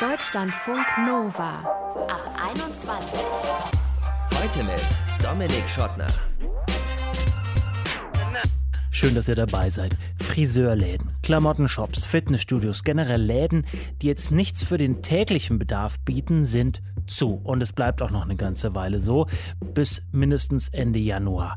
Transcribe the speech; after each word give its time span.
Deutschlandfunk 0.00 0.86
Nova 1.08 1.58
ab 2.06 2.20
21. 2.52 3.20
Heute 4.32 4.62
mit 4.62 4.80
Dominik 5.20 5.68
Schottner. 5.68 6.06
Schön, 8.92 9.16
dass 9.16 9.26
ihr 9.26 9.34
dabei 9.34 9.68
seid. 9.70 9.96
Friseurläden, 10.22 11.10
Klamottenshops, 11.24 12.04
Fitnessstudios, 12.04 12.84
generell 12.84 13.20
Läden, 13.20 13.66
die 14.00 14.06
jetzt 14.06 14.30
nichts 14.30 14.62
für 14.62 14.76
den 14.76 15.02
täglichen 15.02 15.58
Bedarf 15.58 15.98
bieten, 16.04 16.44
sind 16.44 16.80
zu. 17.08 17.40
Und 17.42 17.60
es 17.60 17.72
bleibt 17.72 18.00
auch 18.00 18.12
noch 18.12 18.22
eine 18.22 18.36
ganze 18.36 18.76
Weile 18.76 19.00
so, 19.00 19.26
bis 19.74 20.02
mindestens 20.12 20.68
Ende 20.68 21.00
Januar. 21.00 21.56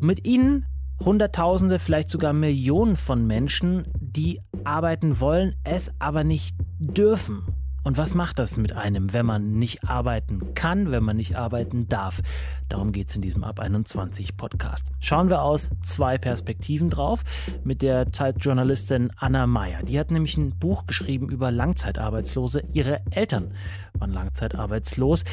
Mit 0.00 0.26
ihnen 0.26 0.64
Hunderttausende, 1.04 1.78
vielleicht 1.78 2.08
sogar 2.08 2.32
Millionen 2.32 2.96
von 2.96 3.26
Menschen, 3.26 3.86
die 4.00 4.40
arbeiten 4.64 5.20
wollen, 5.20 5.56
es 5.64 5.92
aber 5.98 6.24
nicht 6.24 6.56
dürfen. 6.78 7.53
Und 7.84 7.98
was 7.98 8.14
macht 8.14 8.38
das 8.38 8.56
mit 8.56 8.72
einem, 8.72 9.12
wenn 9.12 9.26
man 9.26 9.58
nicht 9.58 9.84
arbeiten 9.84 10.54
kann, 10.54 10.90
wenn 10.90 11.04
man 11.04 11.18
nicht 11.18 11.36
arbeiten 11.36 11.86
darf? 11.86 12.22
Darum 12.70 12.92
geht 12.92 13.10
es 13.10 13.16
in 13.16 13.20
diesem 13.20 13.44
Ab 13.44 13.60
21 13.60 14.38
Podcast. 14.38 14.86
Schauen 15.00 15.28
wir 15.28 15.42
aus 15.42 15.70
zwei 15.82 16.16
Perspektiven 16.16 16.88
drauf 16.88 17.24
mit 17.62 17.82
der 17.82 18.10
Zeitjournalistin 18.10 19.12
Anna 19.16 19.46
Meyer. 19.46 19.82
Die 19.82 20.00
hat 20.00 20.10
nämlich 20.10 20.38
ein 20.38 20.58
Buch 20.58 20.86
geschrieben 20.86 21.28
über 21.28 21.50
Langzeitarbeitslose. 21.50 22.64
Ihre 22.72 23.02
Eltern 23.10 23.52
waren 23.98 24.12
langzeitarbeitslos. 24.12 25.24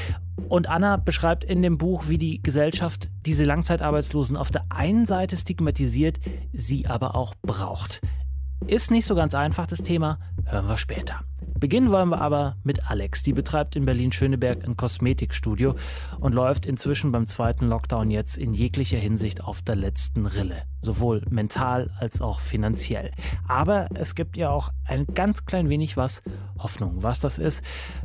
Und 0.50 0.70
Anna 0.70 0.98
beschreibt 0.98 1.46
in 1.46 1.62
dem 1.62 1.78
Buch, 1.78 2.10
wie 2.10 2.18
die 2.18 2.44
Gesellschaft 2.44 3.10
diese 3.26 3.46
Langzeitarbeitslosen 3.46 4.36
auf 4.36 4.52
der 4.52 4.66
einen 4.70 5.06
Seite 5.06 5.38
stigmatisiert, 5.38 6.20
sie 6.52 6.88
aber 6.88 7.16
auch 7.16 7.34
braucht. 7.42 8.02
Ist 8.68 8.92
nicht 8.92 9.06
so 9.06 9.16
ganz 9.16 9.34
einfach 9.34 9.66
das 9.68 9.84
Thema, 9.84 10.20
hören 10.46 10.70
wir 10.70 10.78
später. 10.78 11.22
Beginnen 11.60 11.92
wollen 11.92 12.10
wir 12.10 12.22
aber 12.22 12.56
mit 12.64 12.90
Alex. 12.90 13.22
Die 13.22 13.34
betreibt 13.34 13.76
in 13.76 13.86
Berlin-Schöneberg 13.86 14.64
ein 14.64 14.78
Kosmetikstudio 14.78 15.76
und 16.20 16.34
läuft 16.34 16.66
inzwischen 16.66 17.12
beim 17.12 17.26
zweiten 17.26 17.68
Lockdown 17.68 18.10
jetzt 18.10 18.38
in 18.38 18.54
jeglicher 18.54 18.98
Hinsicht 18.98 19.44
auf 19.44 19.62
der 19.62 19.76
letzten 19.76 20.26
Rille. 20.26 20.64
Sowohl 20.82 21.24
mental 21.30 21.92
als 22.00 22.22
auch 22.22 22.40
finanziell. 22.40 23.12
Aber 23.48 23.88
es 23.94 24.16
gibt 24.16 24.38
ja 24.38 24.50
auch 24.50 24.70
ein 24.88 25.06
ganz 25.14 25.46
klein 25.46 25.70
wenig 25.70 25.98
was 25.98 26.24
Hoffnung. 26.58 27.04
Was 27.04 27.20
das 27.20 27.38
ist, 27.38 27.64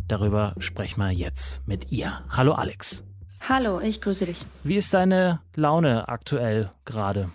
darüber 0.09 0.55
sprechen 0.59 1.01
wir 1.01 1.11
jetzt 1.11 1.67
mit 1.67 1.91
ihr. 1.91 2.21
Hallo 2.29 2.53
Alex. 2.53 3.05
Hallo, 3.49 3.81
ich 3.81 4.01
grüße 4.01 4.27
dich. 4.27 4.45
Wie 4.65 4.77
ist 4.77 4.93
deine 4.93 5.41
Laune 5.55 6.09
aktuell 6.09 6.73
gerade? 6.85 7.31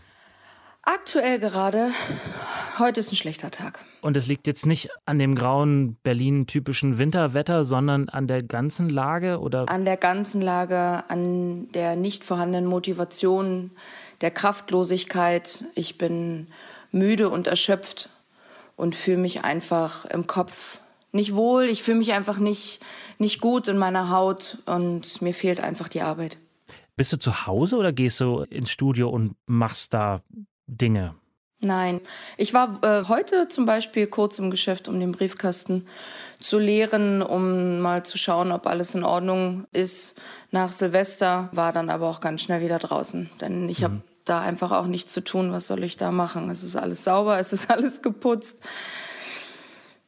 Aktuell 0.84 1.40
gerade, 1.40 1.92
heute 2.82 3.00
ist 3.00 3.12
ein 3.12 3.16
schlechter 3.16 3.52
Tag. 3.52 3.80
Und 4.02 4.18
es 4.18 4.28
liegt 4.28 4.48
jetzt 4.48 4.66
nicht 4.66 4.90
an 5.06 5.20
dem 5.20 5.36
grauen 5.36 5.96
Berlin-typischen 6.04 6.98
Winterwetter, 6.98 7.64
sondern 7.64 8.10
an 8.10 8.28
der 8.28 8.44
ganzen 8.44 8.90
Lage 8.90 9.40
oder? 9.40 9.70
An 9.70 9.86
der 9.86 9.98
ganzen 9.98 10.42
Lage, 10.42 11.04
an 11.08 11.72
der 11.72 11.96
nicht 11.96 12.24
vorhandenen 12.24 12.68
Motivation, 12.68 13.72
der 14.20 14.32
Kraftlosigkeit. 14.32 15.64
Ich 15.76 15.98
bin 15.98 16.48
müde 16.92 17.30
und 17.30 17.48
erschöpft 17.48 18.10
und 18.76 18.96
fühle 18.96 19.18
mich 19.18 19.44
einfach 19.44 20.06
im 20.06 20.28
Kopf 20.28 20.80
nicht 21.12 21.36
wohl. 21.36 21.66
Ich 21.66 21.84
fühle 21.84 22.00
mich 22.00 22.14
einfach 22.14 22.38
nicht, 22.38 22.80
nicht 23.18 23.42
gut 23.42 23.68
in 23.68 23.78
meiner 23.78 24.10
Haut 24.10 24.58
und 24.66 25.22
mir 25.22 25.34
fehlt 25.34 25.60
einfach 25.62 25.88
die 25.88 26.02
Arbeit. 26.02 26.38
Bist 26.96 27.14
du 27.14 27.18
zu 27.18 27.46
Hause 27.48 27.78
oder 27.78 27.94
gehst 27.94 28.20
du 28.20 28.42
ins 28.50 28.72
Studio 28.72 29.10
und 29.10 29.36
machst 29.46 29.94
da 29.94 30.22
Dinge? 30.68 31.16
Nein, 31.64 32.02
ich 32.38 32.56
war 32.56 32.84
äh, 32.84 33.08
heute 33.08 33.48
zum 33.48 33.66
Beispiel 33.66 34.08
kurz 34.08 34.40
im 34.40 34.50
Geschäft, 34.50 34.88
um 34.88 35.00
den 35.00 35.12
Briefkasten 35.12 35.86
zu 36.40 36.58
leeren, 36.58 37.22
um 37.22 37.80
mal 37.80 38.04
zu 38.04 38.18
schauen, 38.18 38.52
ob 38.52 38.66
alles 38.66 38.96
in 38.96 39.04
Ordnung 39.04 39.68
ist. 39.72 40.20
Nach 40.50 40.72
Silvester 40.72 41.50
war 41.52 41.72
dann 41.72 41.92
aber 41.92 42.10
auch 42.10 42.20
ganz 42.20 42.42
schnell 42.42 42.62
wieder 42.62 42.80
draußen, 42.80 43.30
denn 43.40 43.70
ich 43.70 43.82
mhm. 43.82 43.84
habe 43.84 44.02
da 44.26 44.42
einfach 44.42 44.72
auch 44.72 44.88
nichts 44.88 45.14
zu 45.14 45.24
tun. 45.24 45.52
Was 45.52 45.68
soll 45.68 45.84
ich 45.84 45.98
da 45.98 46.12
machen? 46.12 46.50
Es 46.50 46.64
ist 46.64 46.76
alles 46.76 47.04
sauber, 47.04 47.38
es 47.40 47.54
ist 47.54 47.70
alles 47.70 48.02
geputzt. 48.02 48.60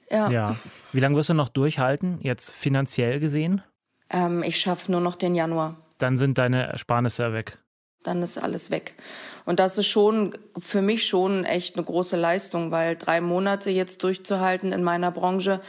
Ja. 0.10 0.32
ja. 0.32 0.56
Wie 0.92 1.00
lange 1.00 1.16
wirst 1.16 1.30
du 1.30 1.36
noch 1.36 1.50
durchhalten, 1.50 2.18
jetzt 2.22 2.56
finanziell 2.56 3.20
gesehen? 3.20 3.62
Ähm, 4.10 4.42
ich 4.42 4.60
schaffe 4.60 4.92
nur 4.92 5.02
noch 5.02 5.16
den 5.16 5.36
Januar. 5.36 5.78
Dann 6.00 6.18
sind 6.18 6.40
deine 6.40 6.64
Ersparnisse 6.64 7.32
weg 7.32 7.63
dann 8.04 8.22
ist 8.22 8.38
alles 8.38 8.72
weg. 8.72 8.94
Und 9.46 9.60
das 9.60 9.78
ist 9.78 9.88
schon 9.88 10.38
für 10.58 10.82
mich 10.82 11.06
schon 11.06 11.46
echt 11.46 11.76
eine 11.76 11.86
große 11.86 12.18
Leistung, 12.18 12.72
weil 12.72 12.96
drei 12.96 13.22
Monate 13.22 13.70
jetzt 13.70 14.04
durchzuhalten 14.04 14.72
in 14.72 14.84
meiner 14.84 15.12
Branche 15.12 15.62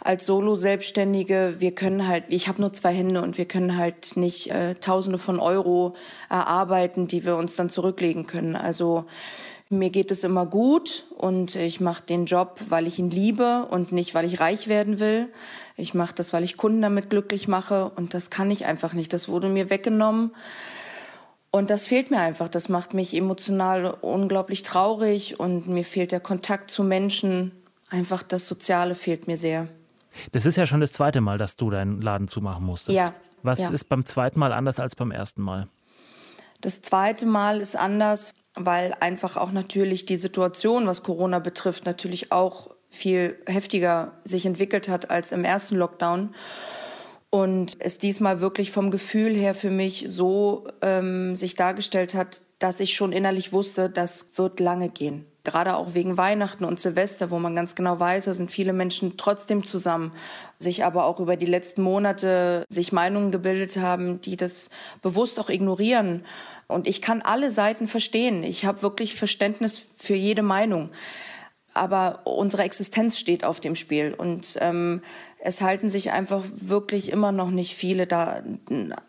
als 0.00 0.26
Solo-Selbstständige, 0.26 1.56
wir 1.58 1.74
können 1.74 2.06
halt, 2.06 2.24
ich 2.28 2.48
habe 2.48 2.60
nur 2.60 2.72
zwei 2.72 2.94
Hände 2.94 3.20
und 3.20 3.36
wir 3.36 3.46
können 3.46 3.76
halt 3.76 4.16
nicht 4.16 4.50
äh, 4.50 4.74
Tausende 4.74 5.18
von 5.18 5.40
Euro 5.40 5.96
erarbeiten, 6.30 7.08
die 7.08 7.24
wir 7.24 7.36
uns 7.36 7.56
dann 7.56 7.68
zurücklegen 7.68 8.26
können. 8.26 8.54
Also 8.54 9.06
mir 9.70 9.90
geht 9.90 10.10
es 10.10 10.24
immer 10.24 10.46
gut 10.46 11.04
und 11.16 11.56
ich 11.56 11.80
mache 11.80 12.02
den 12.02 12.24
Job, 12.24 12.60
weil 12.68 12.86
ich 12.86 12.98
ihn 12.98 13.10
liebe 13.10 13.66
und 13.70 13.92
nicht, 13.92 14.14
weil 14.14 14.24
ich 14.24 14.40
reich 14.40 14.68
werden 14.68 14.98
will. 14.98 15.28
Ich 15.76 15.94
mache 15.94 16.14
das, 16.14 16.32
weil 16.32 16.42
ich 16.42 16.56
Kunden 16.56 16.80
damit 16.80 17.10
glücklich 17.10 17.48
mache 17.48 17.90
und 17.94 18.14
das 18.14 18.30
kann 18.30 18.50
ich 18.50 18.64
einfach 18.64 18.94
nicht. 18.94 19.12
Das 19.12 19.28
wurde 19.28 19.48
mir 19.48 19.68
weggenommen. 19.68 20.30
Und 21.50 21.70
das 21.70 21.86
fehlt 21.86 22.10
mir 22.10 22.20
einfach. 22.20 22.48
Das 22.48 22.68
macht 22.68 22.94
mich 22.94 23.14
emotional 23.14 23.86
unglaublich 23.86 24.62
traurig 24.62 25.40
und 25.40 25.66
mir 25.66 25.84
fehlt 25.84 26.12
der 26.12 26.20
Kontakt 26.20 26.70
zu 26.70 26.84
Menschen. 26.84 27.52
Einfach 27.88 28.22
das 28.22 28.46
Soziale 28.46 28.94
fehlt 28.94 29.26
mir 29.26 29.36
sehr. 29.36 29.68
Das 30.32 30.46
ist 30.46 30.56
ja 30.56 30.66
schon 30.66 30.80
das 30.80 30.92
zweite 30.92 31.20
Mal, 31.20 31.38
dass 31.38 31.56
du 31.56 31.70
deinen 31.70 32.00
Laden 32.02 32.28
zumachen 32.28 32.64
musstest. 32.64 32.96
Ja. 32.96 33.14
Was 33.42 33.60
ja. 33.60 33.70
ist 33.70 33.84
beim 33.88 34.04
zweiten 34.04 34.38
Mal 34.38 34.52
anders 34.52 34.80
als 34.80 34.94
beim 34.94 35.10
ersten 35.10 35.42
Mal? 35.42 35.68
Das 36.60 36.82
zweite 36.82 37.24
Mal 37.24 37.60
ist 37.60 37.76
anders, 37.76 38.34
weil 38.54 38.94
einfach 39.00 39.36
auch 39.36 39.52
natürlich 39.52 40.06
die 40.06 40.16
Situation, 40.16 40.86
was 40.86 41.02
Corona 41.02 41.38
betrifft, 41.38 41.86
natürlich 41.86 42.32
auch 42.32 42.70
viel 42.90 43.38
heftiger 43.46 44.12
sich 44.24 44.44
entwickelt 44.44 44.88
hat 44.88 45.10
als 45.10 45.32
im 45.32 45.44
ersten 45.44 45.76
Lockdown 45.76 46.34
und 47.30 47.76
es 47.78 47.98
diesmal 47.98 48.40
wirklich 48.40 48.70
vom 48.70 48.90
Gefühl 48.90 49.34
her 49.34 49.54
für 49.54 49.70
mich 49.70 50.06
so 50.08 50.66
ähm, 50.80 51.36
sich 51.36 51.56
dargestellt 51.56 52.14
hat, 52.14 52.40
dass 52.58 52.80
ich 52.80 52.94
schon 52.94 53.12
innerlich 53.12 53.52
wusste, 53.52 53.90
das 53.90 54.30
wird 54.34 54.60
lange 54.60 54.88
gehen. 54.88 55.26
Gerade 55.44 55.76
auch 55.76 55.94
wegen 55.94 56.18
Weihnachten 56.18 56.64
und 56.64 56.80
Silvester, 56.80 57.30
wo 57.30 57.38
man 57.38 57.54
ganz 57.54 57.74
genau 57.74 58.00
weiß, 58.00 58.26
da 58.26 58.34
sind 58.34 58.50
viele 58.50 58.72
Menschen 58.72 59.16
trotzdem 59.16 59.64
zusammen, 59.64 60.12
sich 60.58 60.84
aber 60.84 61.04
auch 61.04 61.20
über 61.20 61.36
die 61.36 61.46
letzten 61.46 61.82
Monate 61.82 62.64
sich 62.68 62.92
Meinungen 62.92 63.30
gebildet 63.30 63.76
haben, 63.76 64.20
die 64.20 64.36
das 64.36 64.70
bewusst 65.00 65.38
auch 65.38 65.48
ignorieren. 65.48 66.24
Und 66.66 66.88
ich 66.88 67.00
kann 67.00 67.22
alle 67.22 67.50
Seiten 67.50 67.86
verstehen. 67.86 68.42
Ich 68.42 68.64
habe 68.64 68.82
wirklich 68.82 69.14
Verständnis 69.14 69.86
für 69.96 70.16
jede 70.16 70.42
Meinung 70.42 70.90
aber 71.78 72.20
unsere 72.24 72.64
Existenz 72.64 73.18
steht 73.18 73.44
auf 73.44 73.60
dem 73.60 73.74
Spiel. 73.74 74.12
Und 74.12 74.58
ähm, 74.60 75.02
es 75.40 75.60
halten 75.60 75.88
sich 75.88 76.10
einfach 76.10 76.42
wirklich 76.52 77.12
immer 77.12 77.30
noch 77.30 77.50
nicht 77.50 77.74
viele 77.74 78.06
da 78.06 78.42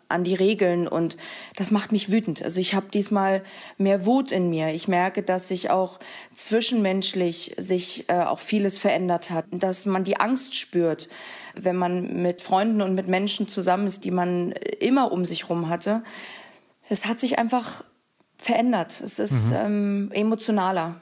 an 0.08 0.24
die 0.24 0.34
Regeln 0.34 0.86
und 0.86 1.16
das 1.56 1.70
macht 1.70 1.92
mich 1.92 2.10
wütend. 2.10 2.42
Also 2.42 2.60
ich 2.60 2.74
habe 2.74 2.86
diesmal 2.92 3.42
mehr 3.78 4.06
Wut 4.06 4.30
in 4.30 4.48
mir. 4.48 4.72
Ich 4.72 4.86
merke, 4.86 5.22
dass 5.22 5.48
sich 5.48 5.70
auch 5.70 5.98
zwischenmenschlich 6.32 7.54
sich 7.58 8.08
äh, 8.08 8.22
auch 8.22 8.38
vieles 8.38 8.78
verändert 8.78 9.30
hat, 9.30 9.46
dass 9.50 9.86
man 9.86 10.04
die 10.04 10.18
Angst 10.18 10.54
spürt, 10.54 11.08
wenn 11.54 11.76
man 11.76 12.22
mit 12.22 12.42
Freunden 12.42 12.80
und 12.80 12.94
mit 12.94 13.08
Menschen 13.08 13.48
zusammen 13.48 13.86
ist, 13.86 14.04
die 14.04 14.12
man 14.12 14.52
immer 14.78 15.10
um 15.10 15.24
sich 15.24 15.48
rum 15.48 15.68
hatte. 15.68 16.04
Es 16.88 17.06
hat 17.06 17.18
sich 17.18 17.38
einfach 17.38 17.84
verändert. 18.38 19.00
Es 19.04 19.18
ist 19.18 19.50
mhm. 19.50 19.56
ähm, 19.56 20.10
emotionaler. 20.12 21.00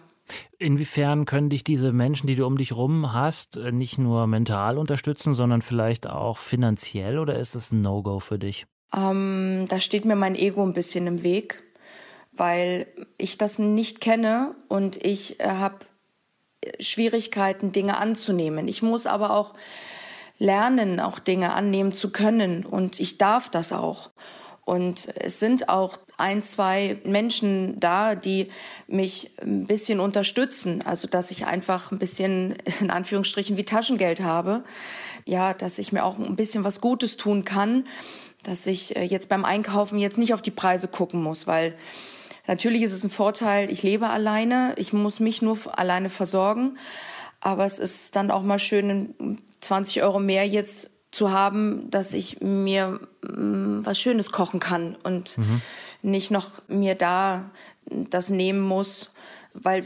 Inwiefern 0.58 1.24
können 1.24 1.50
dich 1.50 1.64
diese 1.64 1.92
Menschen, 1.92 2.26
die 2.26 2.34
du 2.34 2.46
um 2.46 2.58
dich 2.58 2.72
rum 2.72 3.12
hast, 3.12 3.56
äh, 3.56 3.72
nicht 3.72 3.98
nur 3.98 4.26
mental 4.26 4.78
unterstützen, 4.78 5.34
sondern 5.34 5.62
vielleicht 5.62 6.06
auch 6.06 6.38
finanziell 6.38 7.18
oder 7.18 7.38
ist 7.38 7.54
es 7.54 7.72
ein 7.72 7.82
No-Go 7.82 8.20
für 8.20 8.38
dich? 8.38 8.66
Ähm, 8.94 9.66
da 9.68 9.80
steht 9.80 10.04
mir 10.04 10.16
mein 10.16 10.34
Ego 10.34 10.62
ein 10.62 10.74
bisschen 10.74 11.06
im 11.06 11.22
Weg, 11.22 11.62
weil 12.32 12.86
ich 13.18 13.38
das 13.38 13.58
nicht 13.58 14.00
kenne 14.00 14.54
und 14.68 14.96
ich 15.04 15.40
äh, 15.40 15.48
habe 15.48 15.76
Schwierigkeiten, 16.80 17.72
Dinge 17.72 17.98
anzunehmen. 17.98 18.68
Ich 18.68 18.82
muss 18.82 19.06
aber 19.06 19.30
auch 19.30 19.54
lernen, 20.38 21.00
auch 21.00 21.18
Dinge 21.18 21.52
annehmen 21.52 21.92
zu 21.92 22.10
können 22.10 22.64
und 22.64 23.00
ich 23.00 23.18
darf 23.18 23.50
das 23.50 23.72
auch. 23.72 24.10
Und 24.68 25.08
es 25.14 25.40
sind 25.40 25.70
auch 25.70 25.96
ein, 26.18 26.42
zwei 26.42 26.98
Menschen 27.02 27.80
da, 27.80 28.14
die 28.14 28.50
mich 28.86 29.30
ein 29.40 29.64
bisschen 29.64 29.98
unterstützen. 29.98 30.82
Also, 30.84 31.08
dass 31.08 31.30
ich 31.30 31.46
einfach 31.46 31.90
ein 31.90 31.98
bisschen, 31.98 32.54
in 32.80 32.90
Anführungsstrichen, 32.90 33.56
wie 33.56 33.64
Taschengeld 33.64 34.20
habe. 34.20 34.64
Ja, 35.24 35.54
dass 35.54 35.78
ich 35.78 35.90
mir 35.90 36.04
auch 36.04 36.18
ein 36.18 36.36
bisschen 36.36 36.64
was 36.64 36.82
Gutes 36.82 37.16
tun 37.16 37.46
kann. 37.46 37.86
Dass 38.42 38.66
ich 38.66 38.94
äh, 38.94 39.04
jetzt 39.04 39.30
beim 39.30 39.46
Einkaufen 39.46 39.98
jetzt 39.98 40.18
nicht 40.18 40.34
auf 40.34 40.42
die 40.42 40.50
Preise 40.50 40.86
gucken 40.86 41.22
muss, 41.22 41.46
weil 41.46 41.74
natürlich 42.46 42.82
ist 42.82 42.92
es 42.92 43.02
ein 43.02 43.10
Vorteil, 43.10 43.70
ich 43.70 43.82
lebe 43.82 44.10
alleine. 44.10 44.74
Ich 44.76 44.92
muss 44.92 45.18
mich 45.18 45.40
nur 45.40 45.56
alleine 45.78 46.10
versorgen. 46.10 46.76
Aber 47.40 47.64
es 47.64 47.78
ist 47.78 48.16
dann 48.16 48.30
auch 48.30 48.42
mal 48.42 48.58
schön, 48.58 48.90
ein 49.18 49.38
20 49.62 50.02
Euro 50.02 50.20
mehr 50.20 50.46
jetzt 50.46 50.90
zu 51.10 51.30
haben, 51.30 51.90
dass 51.90 52.12
ich 52.12 52.40
mir 52.40 53.00
mm, 53.22 53.80
was 53.84 53.98
Schönes 53.98 54.32
kochen 54.32 54.60
kann 54.60 54.96
und 55.02 55.38
mhm. 55.38 55.62
nicht 56.02 56.30
noch 56.30 56.50
mir 56.68 56.94
da 56.94 57.50
das 57.86 58.30
nehmen 58.30 58.60
muss, 58.60 59.10
weil 59.54 59.84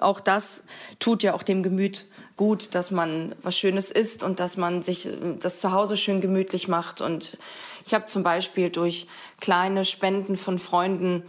auch 0.00 0.20
das 0.20 0.64
tut 0.98 1.22
ja 1.22 1.34
auch 1.34 1.42
dem 1.42 1.62
Gemüt 1.62 2.06
gut, 2.36 2.74
dass 2.74 2.90
man 2.90 3.34
was 3.42 3.56
Schönes 3.56 3.90
isst 3.90 4.22
und 4.22 4.40
dass 4.40 4.56
man 4.56 4.82
sich 4.82 5.08
das 5.38 5.60
zu 5.60 5.72
Hause 5.72 5.96
schön 5.96 6.20
gemütlich 6.20 6.66
macht. 6.66 7.00
Und 7.00 7.36
ich 7.84 7.94
habe 7.94 8.06
zum 8.06 8.22
Beispiel 8.22 8.70
durch 8.70 9.06
kleine 9.40 9.84
Spenden 9.84 10.36
von 10.36 10.58
Freunden 10.58 11.22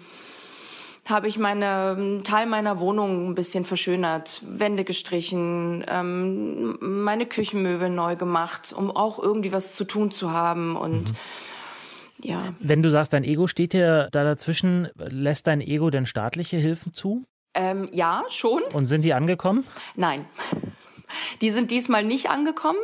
habe 1.06 1.28
ich 1.28 1.38
meine 1.38 2.22
Teil 2.24 2.46
meiner 2.46 2.80
Wohnung 2.80 3.30
ein 3.30 3.36
bisschen 3.36 3.66
verschönert, 3.66 4.42
Wände 4.48 4.84
gestrichen, 4.84 5.84
ähm, 5.88 6.78
meine 6.80 7.26
Küchenmöbel 7.26 7.90
neu 7.90 8.16
gemacht, 8.16 8.74
um 8.76 8.90
auch 8.90 9.20
irgendwie 9.20 9.52
was 9.52 9.76
zu 9.76 9.84
tun 9.84 10.12
zu 10.12 10.32
haben 10.32 10.76
und 10.76 11.12
mhm. 11.12 11.18
Ja. 12.24 12.54
Wenn 12.60 12.82
du 12.82 12.90
sagst, 12.90 13.12
dein 13.14 13.24
Ego 13.24 13.48
steht 13.48 13.74
dir 13.74 14.08
da 14.12 14.24
dazwischen, 14.24 14.88
lässt 14.96 15.48
dein 15.48 15.62
Ego 15.62 15.90
denn 15.90 16.06
staatliche 16.06 16.58
Hilfen 16.58 16.94
zu? 16.94 17.26
Ähm, 17.54 17.90
ja, 17.92 18.24
schon. 18.30 18.62
Und 18.74 18.88
sind 18.88 19.04
die 19.04 19.14
angekommen? 19.14 19.66
Nein. 19.96 20.26
Die 21.42 21.52
sind 21.52 21.70
diesmal 21.70 22.04
nicht 22.04 22.32
angekommen. 22.32 22.80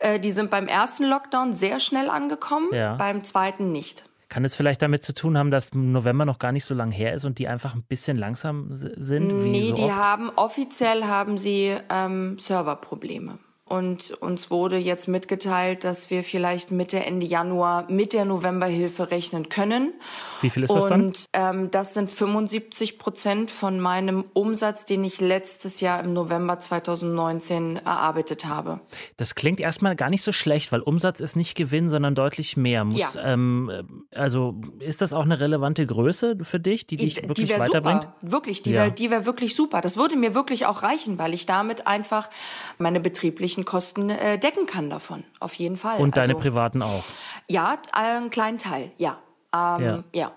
Äh, 0.00 0.18
die 0.18 0.32
sind 0.32 0.50
beim 0.50 0.66
ersten 0.66 1.04
Lockdown 1.04 1.52
sehr 1.52 1.78
schnell 1.78 2.10
angekommen, 2.10 2.66
ja. 2.72 2.96
beim 2.96 3.22
zweiten 3.22 3.70
nicht. 3.70 4.02
Kann 4.28 4.44
es 4.44 4.54
vielleicht 4.54 4.82
damit 4.82 5.02
zu 5.02 5.14
tun 5.14 5.38
haben, 5.38 5.50
dass 5.50 5.72
November 5.72 6.26
noch 6.26 6.38
gar 6.38 6.52
nicht 6.52 6.64
so 6.64 6.74
lang 6.74 6.90
her 6.90 7.14
ist 7.14 7.24
und 7.24 7.38
die 7.38 7.48
einfach 7.48 7.74
ein 7.74 7.82
bisschen 7.82 8.16
langsam 8.16 8.66
sind? 8.70 9.42
Wie 9.42 9.48
nee, 9.48 9.68
so 9.68 9.74
die 9.74 9.90
haben 9.90 10.30
offiziell 10.36 11.04
haben 11.04 11.38
sie 11.38 11.74
ähm, 11.88 12.38
Serverprobleme. 12.38 13.38
Und 13.68 14.12
uns 14.20 14.50
wurde 14.50 14.76
jetzt 14.76 15.08
mitgeteilt, 15.08 15.84
dass 15.84 16.10
wir 16.10 16.24
vielleicht 16.24 16.70
Mitte, 16.70 17.04
Ende 17.04 17.26
Januar 17.26 17.90
mit 17.90 18.12
der 18.12 18.24
Novemberhilfe 18.24 19.10
rechnen 19.10 19.48
können. 19.48 19.92
Wie 20.40 20.50
viel 20.50 20.64
ist 20.64 20.74
das 20.74 20.86
dann? 20.86 21.06
Und 21.06 21.26
ähm, 21.32 21.70
das 21.70 21.94
sind 21.94 22.08
75 22.08 22.98
Prozent 22.98 23.50
von 23.50 23.80
meinem 23.80 24.24
Umsatz, 24.32 24.84
den 24.84 25.04
ich 25.04 25.20
letztes 25.20 25.80
Jahr 25.80 26.02
im 26.02 26.12
November 26.12 26.58
2019 26.58 27.76
erarbeitet 27.76 28.46
habe. 28.46 28.80
Das 29.16 29.34
klingt 29.34 29.60
erstmal 29.60 29.96
gar 29.96 30.10
nicht 30.10 30.22
so 30.22 30.32
schlecht, 30.32 30.72
weil 30.72 30.80
Umsatz 30.80 31.20
ist 31.20 31.36
nicht 31.36 31.54
Gewinn, 31.54 31.88
sondern 31.88 32.14
deutlich 32.14 32.56
mehr. 32.56 32.84
Muss, 32.84 33.14
ja. 33.14 33.24
ähm, 33.24 34.04
also 34.14 34.60
ist 34.80 35.02
das 35.02 35.12
auch 35.12 35.24
eine 35.24 35.40
relevante 35.40 35.86
Größe 35.86 36.36
für 36.42 36.60
dich, 36.60 36.86
die 36.86 36.96
dich 36.96 37.16
die, 37.16 37.28
wirklich 37.28 37.48
die 37.48 37.58
weiterbringt? 37.58 38.02
Super. 38.02 38.32
Wirklich, 38.32 38.62
die 38.62 38.72
ja. 38.72 38.84
wäre 38.96 39.10
wär 39.10 39.26
wirklich 39.26 39.54
super. 39.54 39.80
Das 39.80 39.96
würde 39.96 40.16
mir 40.16 40.34
wirklich 40.34 40.66
auch 40.66 40.82
reichen, 40.82 41.18
weil 41.18 41.34
ich 41.34 41.46
damit 41.46 41.86
einfach 41.86 42.30
meine 42.78 43.00
betrieblichen 43.00 43.57
beruflichen 43.58 43.64
Kosten 43.64 44.10
äh, 44.10 44.38
decken 44.38 44.66
kann 44.66 44.90
davon. 44.90 45.24
Auf 45.40 45.54
jeden 45.54 45.76
Fall. 45.76 46.00
Und 46.00 46.16
deine 46.16 46.34
also, 46.34 46.42
privaten 46.42 46.82
auch? 46.82 47.04
Ja, 47.48 47.76
einen 47.92 48.30
kleinen 48.30 48.58
Teil, 48.58 48.92
ja. 48.98 49.18
Ähm, 49.54 49.82
ja. 49.82 50.04
ja. 50.12 50.32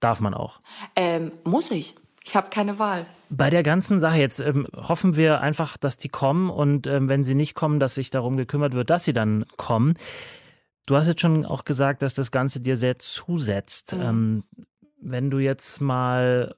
Darf 0.00 0.20
man 0.20 0.34
auch? 0.34 0.60
Ähm, 0.96 1.32
muss 1.44 1.70
ich. 1.70 1.94
Ich 2.24 2.36
habe 2.36 2.50
keine 2.50 2.78
Wahl. 2.78 3.06
Bei 3.30 3.50
der 3.50 3.62
ganzen 3.62 3.98
Sache 3.98 4.18
jetzt 4.18 4.40
ähm, 4.40 4.66
hoffen 4.76 5.16
wir 5.16 5.40
einfach, 5.40 5.76
dass 5.76 5.96
die 5.96 6.08
kommen 6.08 6.50
und 6.50 6.86
ähm, 6.86 7.08
wenn 7.08 7.24
sie 7.24 7.34
nicht 7.34 7.54
kommen, 7.54 7.80
dass 7.80 7.94
sich 7.96 8.10
darum 8.10 8.36
gekümmert 8.36 8.74
wird, 8.74 8.90
dass 8.90 9.04
sie 9.04 9.12
dann 9.12 9.44
kommen. 9.56 9.94
Du 10.86 10.96
hast 10.96 11.08
jetzt 11.08 11.20
schon 11.20 11.44
auch 11.44 11.64
gesagt, 11.64 12.02
dass 12.02 12.14
das 12.14 12.30
Ganze 12.30 12.60
dir 12.60 12.76
sehr 12.76 12.98
zusetzt. 12.98 13.96
Mhm. 13.96 14.02
Ähm, 14.02 14.44
wenn 15.00 15.30
du 15.30 15.38
jetzt 15.38 15.80
mal 15.80 16.54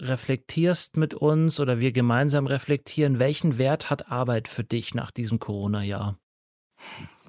reflektierst 0.00 0.96
mit 0.96 1.14
uns 1.14 1.60
oder 1.60 1.80
wir 1.80 1.92
gemeinsam 1.92 2.46
reflektieren, 2.46 3.18
welchen 3.18 3.58
Wert 3.58 3.90
hat 3.90 4.10
Arbeit 4.10 4.48
für 4.48 4.64
dich 4.64 4.94
nach 4.94 5.10
diesem 5.10 5.38
Corona-Jahr? 5.38 6.18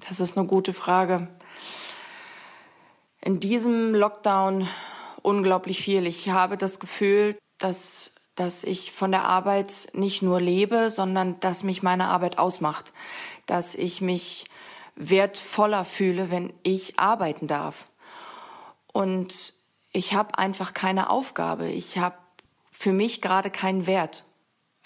Das 0.06 0.20
ist 0.20 0.36
eine 0.36 0.46
gute 0.46 0.72
Frage. 0.72 1.28
In 3.20 3.40
diesem 3.40 3.94
Lockdown 3.94 4.68
unglaublich 5.22 5.80
viel. 5.80 6.06
Ich 6.06 6.28
habe 6.28 6.56
das 6.56 6.78
Gefühl, 6.78 7.36
dass, 7.58 8.12
dass 8.34 8.64
ich 8.64 8.92
von 8.92 9.10
der 9.10 9.24
Arbeit 9.24 9.88
nicht 9.92 10.22
nur 10.22 10.40
lebe, 10.40 10.90
sondern 10.90 11.40
dass 11.40 11.64
mich 11.64 11.82
meine 11.82 12.08
Arbeit 12.08 12.38
ausmacht. 12.38 12.92
Dass 13.46 13.74
ich 13.74 14.00
mich 14.00 14.46
wertvoller 14.94 15.84
fühle, 15.84 16.30
wenn 16.30 16.52
ich 16.62 16.98
arbeiten 16.98 17.46
darf. 17.46 17.86
Und 18.92 19.54
ich 19.92 20.14
habe 20.14 20.38
einfach 20.38 20.72
keine 20.72 21.10
Aufgabe. 21.10 21.68
Ich 21.68 21.98
habe 21.98 22.16
für 22.78 22.92
mich 22.92 23.20
gerade 23.20 23.50
keinen 23.50 23.86
Wert. 23.88 24.24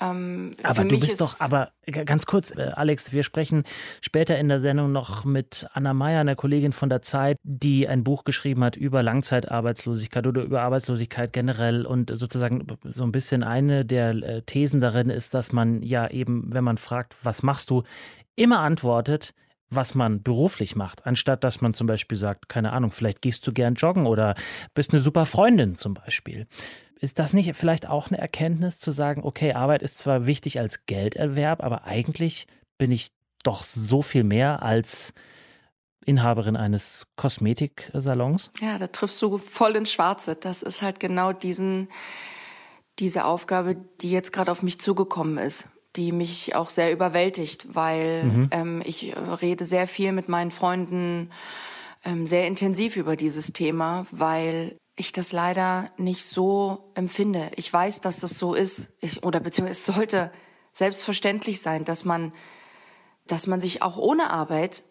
Ähm, 0.01 0.53
aber 0.63 0.85
du 0.85 0.99
bist 0.99 1.21
doch, 1.21 1.41
aber 1.41 1.73
ganz 2.07 2.25
kurz, 2.25 2.51
äh, 2.57 2.71
Alex, 2.75 3.13
wir 3.13 3.23
sprechen 3.23 3.65
später 4.01 4.39
in 4.39 4.49
der 4.49 4.61
Sendung 4.61 4.91
noch 4.91 5.27
mit 5.27 5.67
Anna 5.75 5.93
Meyer, 5.93 6.21
einer 6.21 6.35
Kollegin 6.35 6.73
von 6.73 6.89
der 6.89 7.03
Zeit, 7.03 7.37
die 7.43 7.87
ein 7.87 8.03
Buch 8.03 8.25
geschrieben 8.25 8.65
hat 8.65 8.77
über 8.77 9.03
Langzeitarbeitslosigkeit 9.03 10.27
oder 10.27 10.43
über 10.43 10.63
Arbeitslosigkeit 10.63 11.35
generell. 11.35 11.85
Und 11.85 12.11
sozusagen 12.19 12.67
so 12.83 13.05
ein 13.05 13.13
bisschen 13.13 13.43
eine 13.43 13.85
der 13.85 14.11
äh, 14.15 14.43
Thesen 14.43 14.81
darin 14.81 15.11
ist, 15.11 15.35
dass 15.35 15.53
man 15.53 15.83
ja 15.83 16.09
eben, 16.09 16.47
wenn 16.53 16.65
man 16.65 16.79
fragt, 16.79 17.15
was 17.23 17.43
machst 17.43 17.69
du, 17.69 17.83
immer 18.35 18.61
antwortet, 18.61 19.35
was 19.75 19.95
man 19.95 20.23
beruflich 20.23 20.77
macht, 20.77 21.07
anstatt 21.07 21.45
dass 21.45 21.61
man 21.61 21.75
zum 21.75 21.87
Beispiel 21.87 22.19
sagt, 22.19 22.49
keine 22.49 22.73
Ahnung, 22.73 22.91
vielleicht 22.91 23.23
gehst 23.23 23.47
du 23.47 23.53
gern 23.53 23.75
joggen 23.75 24.07
oder 24.07 24.35
bist 24.75 24.93
eine 24.93 25.03
super 25.03 25.27
Freundin 25.27 25.75
zum 25.75 25.95
Beispiel. 25.95 26.47
Ist 27.01 27.19
das 27.19 27.33
nicht 27.33 27.57
vielleicht 27.57 27.89
auch 27.89 28.11
eine 28.11 28.19
Erkenntnis 28.19 28.79
zu 28.79 28.93
sagen, 28.93 29.23
okay, 29.25 29.55
Arbeit 29.55 29.83
ist 29.83 29.99
zwar 29.99 30.27
wichtig 30.27 30.61
als 30.61 30.87
Gelderwerb, 30.87 31.63
aber 31.63 31.85
eigentlich 31.85 32.47
bin 32.79 32.93
ich 32.93 33.11
doch 33.43 33.65
so 33.65 34.03
viel 34.03 34.23
mehr 34.23 34.63
als 34.63 35.15
Inhaberin 36.05 36.57
eines 36.57 37.07
Kosmetiksalons? 37.17 38.51
Ja, 38.61 38.79
da 38.79 38.87
triffst 38.87 39.21
du 39.23 39.39
voll 39.39 39.77
ins 39.77 39.93
Schwarze. 39.93 40.37
Das 40.37 40.63
ist 40.63 40.83
halt 40.83 41.01
genau 41.01 41.33
diesen, 41.33 41.89
diese 42.99 43.25
Aufgabe, 43.25 43.77
die 44.01 44.11
jetzt 44.11 44.33
gerade 44.33 44.53
auf 44.53 44.63
mich 44.63 44.81
zugekommen 44.81 45.39
ist, 45.39 45.69
die 45.97 46.13
mich 46.13 46.55
auch 46.55 46.71
sehr 46.71 46.93
überwältigt, 46.93 47.75
weil 47.75 48.25
mhm. 48.25 48.49
ähm, 48.51 48.83
ich 48.85 49.15
rede 49.43 49.65
sehr 49.65 49.87
viel 49.87 50.13
mit 50.13 50.29
meinen 50.29 50.51
Freunden 50.51 51.31
ähm, 52.05 52.27
sehr 52.27 52.47
intensiv 52.47 52.97
über 52.97 53.17
dieses 53.17 53.53
Thema, 53.53 54.07
weil 54.11 54.77
ich 54.97 55.13
das 55.13 55.33
leider 55.33 55.91
nicht 55.97 56.25
so 56.25 56.91
empfinde. 56.95 57.51
Ich 57.57 57.73
weiß, 57.73 58.01
dass 58.01 58.21
das 58.21 58.39
so 58.39 58.55
ist, 58.55 58.91
ich, 59.01 59.23
oder 59.23 59.41
beziehungsweise 59.41 59.79
es 59.79 59.87
sollte 59.95 60.33
selbstverständlich 60.73 61.61
sein, 61.61 61.85
dass 61.85 62.05
man, 62.05 62.33
dass 63.27 63.47
man 63.47 63.61
sich 63.61 63.83
auch 63.83 63.97
ohne 63.97 64.31
Arbeit 64.31 64.83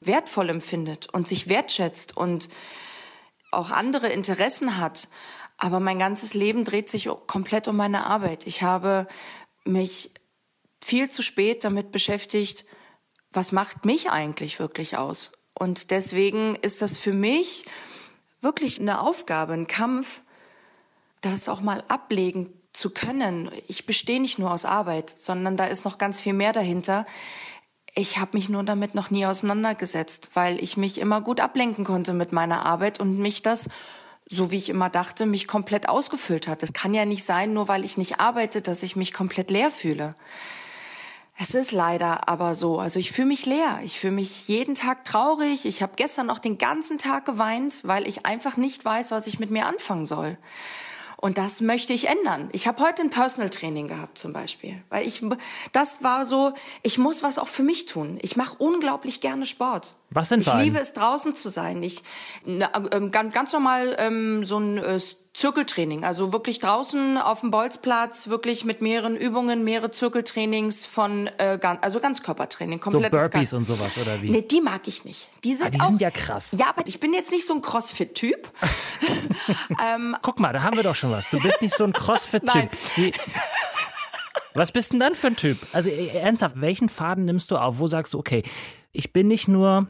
wertvoll 0.00 0.50
empfindet 0.50 1.08
und 1.12 1.28
sich 1.28 1.48
wertschätzt 1.48 2.16
und 2.16 2.48
auch 3.50 3.70
andere 3.70 4.08
Interessen 4.08 4.78
hat. 4.78 5.08
Aber 5.56 5.80
mein 5.80 5.98
ganzes 5.98 6.34
Leben 6.34 6.64
dreht 6.64 6.88
sich 6.88 7.08
komplett 7.26 7.68
um 7.68 7.76
meine 7.76 8.06
Arbeit. 8.06 8.46
Ich 8.46 8.62
habe 8.62 9.06
mich 9.64 10.10
viel 10.84 11.08
zu 11.08 11.22
spät 11.22 11.64
damit 11.64 11.92
beschäftigt, 11.92 12.66
was 13.32 13.52
macht 13.52 13.86
mich 13.86 14.10
eigentlich 14.10 14.58
wirklich 14.58 14.98
aus? 14.98 15.32
Und 15.54 15.90
deswegen 15.90 16.56
ist 16.56 16.82
das 16.82 16.98
für 16.98 17.14
mich 17.14 17.64
wirklich 18.42 18.78
eine 18.78 19.00
Aufgabe, 19.00 19.54
ein 19.54 19.66
Kampf, 19.66 20.20
das 21.22 21.48
auch 21.48 21.62
mal 21.62 21.82
ablegen 21.88 22.52
zu 22.74 22.90
können. 22.90 23.50
Ich 23.66 23.86
bestehe 23.86 24.20
nicht 24.20 24.38
nur 24.38 24.52
aus 24.52 24.66
Arbeit, 24.66 25.14
sondern 25.16 25.56
da 25.56 25.64
ist 25.64 25.86
noch 25.86 25.96
ganz 25.96 26.20
viel 26.20 26.34
mehr 26.34 26.52
dahinter. 26.52 27.06
Ich 27.94 28.18
habe 28.18 28.36
mich 28.36 28.50
nur 28.50 28.62
damit 28.62 28.94
noch 28.94 29.10
nie 29.10 29.24
auseinandergesetzt, 29.24 30.30
weil 30.34 30.62
ich 30.62 30.76
mich 30.76 30.98
immer 30.98 31.22
gut 31.22 31.40
ablenken 31.40 31.84
konnte 31.84 32.12
mit 32.12 32.32
meiner 32.32 32.66
Arbeit 32.66 33.00
und 33.00 33.18
mich 33.18 33.40
das, 33.40 33.70
so 34.28 34.50
wie 34.50 34.58
ich 34.58 34.68
immer 34.68 34.90
dachte, 34.90 35.24
mich 35.24 35.46
komplett 35.46 35.88
ausgefüllt 35.88 36.46
hat. 36.46 36.62
Es 36.62 36.74
kann 36.74 36.92
ja 36.92 37.06
nicht 37.06 37.24
sein, 37.24 37.54
nur 37.54 37.68
weil 37.68 37.86
ich 37.86 37.96
nicht 37.96 38.20
arbeite, 38.20 38.60
dass 38.60 38.82
ich 38.82 38.96
mich 38.96 39.14
komplett 39.14 39.50
leer 39.50 39.70
fühle. 39.70 40.14
Es 41.36 41.54
ist 41.54 41.72
leider 41.72 42.28
aber 42.28 42.54
so. 42.54 42.78
Also 42.78 43.00
ich 43.00 43.10
fühle 43.10 43.28
mich 43.28 43.44
leer. 43.44 43.80
Ich 43.82 43.98
fühle 43.98 44.12
mich 44.12 44.46
jeden 44.46 44.74
Tag 44.74 45.04
traurig. 45.04 45.66
Ich 45.66 45.82
habe 45.82 45.94
gestern 45.96 46.30
auch 46.30 46.38
den 46.38 46.58
ganzen 46.58 46.96
Tag 46.96 47.24
geweint, 47.24 47.80
weil 47.82 48.06
ich 48.06 48.24
einfach 48.24 48.56
nicht 48.56 48.84
weiß, 48.84 49.10
was 49.10 49.26
ich 49.26 49.40
mit 49.40 49.50
mir 49.50 49.66
anfangen 49.66 50.04
soll. 50.04 50.38
Und 51.16 51.38
das 51.38 51.62
möchte 51.62 51.94
ich 51.94 52.08
ändern. 52.08 52.50
Ich 52.52 52.66
habe 52.66 52.82
heute 52.82 53.00
ein 53.00 53.08
Personal 53.08 53.48
Training 53.48 53.88
gehabt 53.88 54.18
zum 54.18 54.34
Beispiel, 54.34 54.82
weil 54.90 55.06
ich 55.06 55.22
das 55.72 56.02
war 56.02 56.26
so, 56.26 56.52
ich 56.82 56.98
muss 56.98 57.22
was 57.22 57.38
auch 57.38 57.48
für 57.48 57.62
mich 57.62 57.86
tun. 57.86 58.18
Ich 58.20 58.36
mache 58.36 58.56
unglaublich 58.58 59.22
gerne 59.22 59.46
Sport. 59.46 59.94
Was 60.10 60.28
denn 60.28 60.40
Ich 60.40 60.52
liebe 60.54 60.78
es 60.78 60.92
draußen 60.92 61.34
zu 61.34 61.48
sein. 61.48 61.82
Ich 61.82 62.02
äh, 62.46 63.08
ganz, 63.10 63.32
ganz 63.32 63.52
normal 63.54 63.96
ähm, 63.98 64.44
so 64.44 64.58
ein 64.58 64.76
äh, 64.76 65.00
Zirkeltraining, 65.34 66.04
also 66.04 66.32
wirklich 66.32 66.60
draußen 66.60 67.18
auf 67.18 67.40
dem 67.40 67.50
Bolzplatz, 67.50 68.28
wirklich 68.28 68.64
mit 68.64 68.80
mehreren 68.80 69.16
Übungen, 69.16 69.64
mehrere 69.64 69.90
Zirkeltrainings 69.90 70.84
von, 70.84 71.26
äh, 71.38 71.58
also 71.80 71.98
Ganzkörpertraining, 71.98 72.78
komplettes 72.78 73.20
So 73.20 73.28
Burpees 73.28 73.52
und 73.52 73.64
sowas, 73.64 73.98
oder 73.98 74.22
wie? 74.22 74.30
Nee, 74.30 74.42
die 74.42 74.60
mag 74.60 74.86
ich 74.86 75.04
nicht. 75.04 75.28
Die 75.42 75.54
sind, 75.54 75.66
ah, 75.66 75.70
die 75.70 75.80
auch, 75.80 75.88
sind 75.88 76.00
ja 76.00 76.12
krass. 76.12 76.54
Ja, 76.56 76.68
aber 76.68 76.86
ich 76.86 77.00
bin 77.00 77.12
jetzt 77.12 77.32
nicht 77.32 77.44
so 77.44 77.54
ein 77.54 77.62
Crossfit-Typ. 77.62 78.48
ähm, 79.84 80.16
Guck 80.22 80.38
mal, 80.38 80.52
da 80.52 80.62
haben 80.62 80.76
wir 80.76 80.84
doch 80.84 80.94
schon 80.94 81.10
was. 81.10 81.28
Du 81.28 81.40
bist 81.40 81.60
nicht 81.60 81.74
so 81.74 81.82
ein 81.82 81.92
Crossfit-Typ. 81.92 83.14
Was 84.54 84.70
bist 84.70 84.92
denn 84.92 85.00
dann 85.00 85.16
für 85.16 85.26
ein 85.26 85.36
Typ? 85.36 85.58
Also 85.72 85.90
äh, 85.90 86.16
ernsthaft, 86.16 86.60
welchen 86.60 86.88
Faden 86.88 87.24
nimmst 87.24 87.50
du 87.50 87.56
auf? 87.56 87.80
Wo 87.80 87.88
sagst 87.88 88.14
du, 88.14 88.20
okay, 88.20 88.44
ich 88.92 89.12
bin 89.12 89.26
nicht 89.26 89.48
nur 89.48 89.88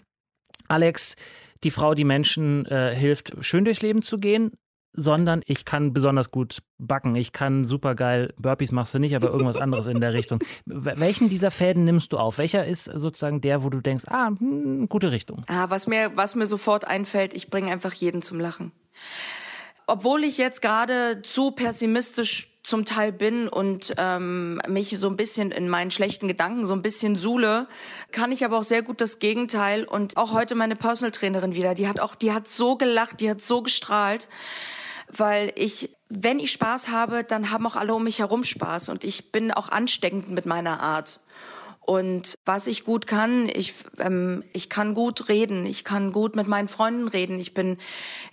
Alex, 0.69 1.17
die 1.65 1.71
Frau, 1.71 1.93
die 1.93 2.05
Menschen 2.05 2.65
äh, 2.65 2.95
hilft, 2.95 3.35
schön 3.41 3.67
durchs 3.67 3.83
Leben 3.83 4.01
zu 4.01 4.17
gehen, 4.19 4.53
sondern 4.95 5.43
ich 5.47 5.65
kann 5.65 5.93
besonders 5.93 6.31
gut 6.31 6.59
backen. 6.79 7.15
Ich 7.17 7.33
kann 7.33 7.65
super 7.65 7.95
geil, 7.95 8.33
Burpees 8.39 8.73
machst 8.73 8.95
du 8.95 8.99
nicht, 8.99 9.15
aber 9.15 9.29
irgendwas 9.29 9.57
anderes 9.57 9.87
in 9.87 10.01
der 10.01 10.15
Richtung. 10.15 10.39
Welchen 10.65 11.29
dieser 11.29 11.51
Fäden 11.51 11.85
nimmst 11.85 12.13
du 12.13 12.19
auf? 12.19 12.39
Welcher 12.39 12.65
ist 12.65 12.85
sozusagen 12.85 13.41
der, 13.41 13.63
wo 13.63 13.71
du 13.71 13.81
denkst, 13.81 14.05
ah, 14.09 14.29
hm, 14.29 14.89
gute 14.89 15.11
Richtung? 15.11 15.43
Ah, 15.49 15.67
was 15.69 15.87
mir, 15.87 16.13
was 16.15 16.35
mir 16.35 16.47
sofort 16.47 16.87
einfällt, 16.87 17.35
ich 17.35 17.51
bringe 17.51 17.71
einfach 17.71 17.93
jeden 17.93 18.23
zum 18.23 18.41
Lachen. 18.41 18.73
Obwohl 19.87 20.25
ich 20.25 20.39
jetzt 20.39 20.63
gerade 20.63 21.21
zu 21.23 21.51
pessimistisch 21.51 22.55
zum 22.65 22.87
Teil 22.87 23.13
bin 23.13 23.47
und 23.47 23.95
ähm, 23.99 24.59
mich 24.67 24.99
so 24.99 25.09
ein 25.09 25.17
bisschen 25.17 25.51
in 25.51 25.69
meinen 25.69 25.91
schlechten 25.91 26.27
Gedanken 26.27 26.65
so 26.65 26.73
ein 26.73 26.81
bisschen 26.81 27.15
suhle, 27.15 27.69
kann 28.11 28.33
ich 28.33 28.43
aber 28.43 28.57
auch 28.57 28.65
sehr 28.65 28.83
gut 28.83 29.03
das 29.03 29.19
Gegenteil 29.19 29.85
und 29.85 30.17
auch 30.17 30.33
heute 30.33 30.55
meine 30.55 30.75
Personal 30.75 31.13
Trainerin 31.13 31.55
wieder, 31.55 31.75
die 31.75 31.87
hat 31.87 32.01
auch 32.01 32.15
die 32.15 32.33
hat 32.33 32.49
so 32.49 32.77
gelacht, 32.77 33.21
die 33.21 33.29
hat 33.29 33.43
so 33.43 33.61
gestrahlt, 33.61 34.29
weil 35.09 35.53
ich 35.57 35.91
wenn 36.09 36.39
ich 36.39 36.53
Spaß 36.53 36.89
habe, 36.89 37.25
dann 37.25 37.51
haben 37.51 37.67
auch 37.67 37.77
alle 37.77 37.95
um 37.95 38.05
mich 38.05 38.21
herum 38.21 38.45
Spaß 38.45 38.89
und 38.89 39.05
ich 39.05 39.33
bin 39.33 39.51
auch 39.51 39.69
ansteckend 39.69 40.31
mit 40.31 40.47
meiner 40.47 40.81
Art. 40.81 41.21
Und 41.81 42.39
was 42.47 42.67
ich 42.67 42.85
gut 42.85 43.07
kann, 43.07 43.47
ich, 43.49 43.75
ähm, 43.99 44.43
ich 44.55 44.71
kann 44.71 44.95
gut 44.95 45.29
reden, 45.29 45.67
ich 45.67 45.85
kann 45.85 46.13
gut 46.13 46.35
mit 46.35 46.47
meinen 46.47 46.69
Freunden 46.69 47.09
reden, 47.09 47.39
ich 47.39 47.53
bin, 47.53 47.77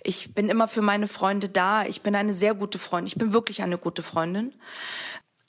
ich 0.02 0.34
bin 0.34 0.48
immer 0.48 0.68
für 0.68 0.80
meine 0.80 1.06
Freunde 1.06 1.50
da, 1.50 1.84
ich 1.84 2.00
bin 2.00 2.14
eine 2.14 2.32
sehr 2.32 2.54
gute 2.54 2.78
Freundin, 2.78 3.08
ich 3.08 3.16
bin 3.16 3.34
wirklich 3.34 3.62
eine 3.62 3.76
gute 3.76 4.02
Freundin. 4.02 4.54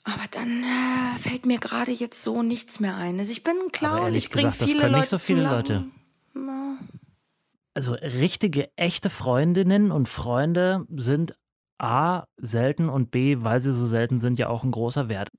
Aber 0.02 0.24
dann 0.32 0.64
äh, 0.64 1.18
fällt 1.18 1.46
mir 1.46 1.58
gerade 1.58 1.92
jetzt 1.92 2.22
so 2.22 2.42
nichts 2.42 2.78
mehr 2.78 2.94
ein. 2.94 3.18
Also 3.18 3.32
ich 3.32 3.42
bin 3.42 3.54
ein 3.58 3.72
Clown, 3.72 4.14
ich 4.14 4.28
bringe 4.28 4.52
viele 4.52 4.66
das 4.66 4.80
können 4.80 4.92
Leute 4.92 4.98
nicht 4.98 5.08
so 5.08 5.18
viele 5.18 5.42
Leute. 5.42 5.84
Also 7.74 7.94
richtige, 7.94 8.70
echte 8.76 9.10
Freundinnen 9.10 9.90
und 9.90 10.08
Freunde 10.08 10.86
sind 10.94 11.34
A, 11.78 12.24
selten 12.36 12.88
und 12.88 13.10
B, 13.10 13.38
weil 13.40 13.60
sie 13.60 13.74
so 13.74 13.86
selten 13.86 14.20
sind, 14.20 14.38
ja 14.38 14.48
auch 14.48 14.62
ein 14.62 14.70
großer 14.70 15.08
Wert. 15.08 15.30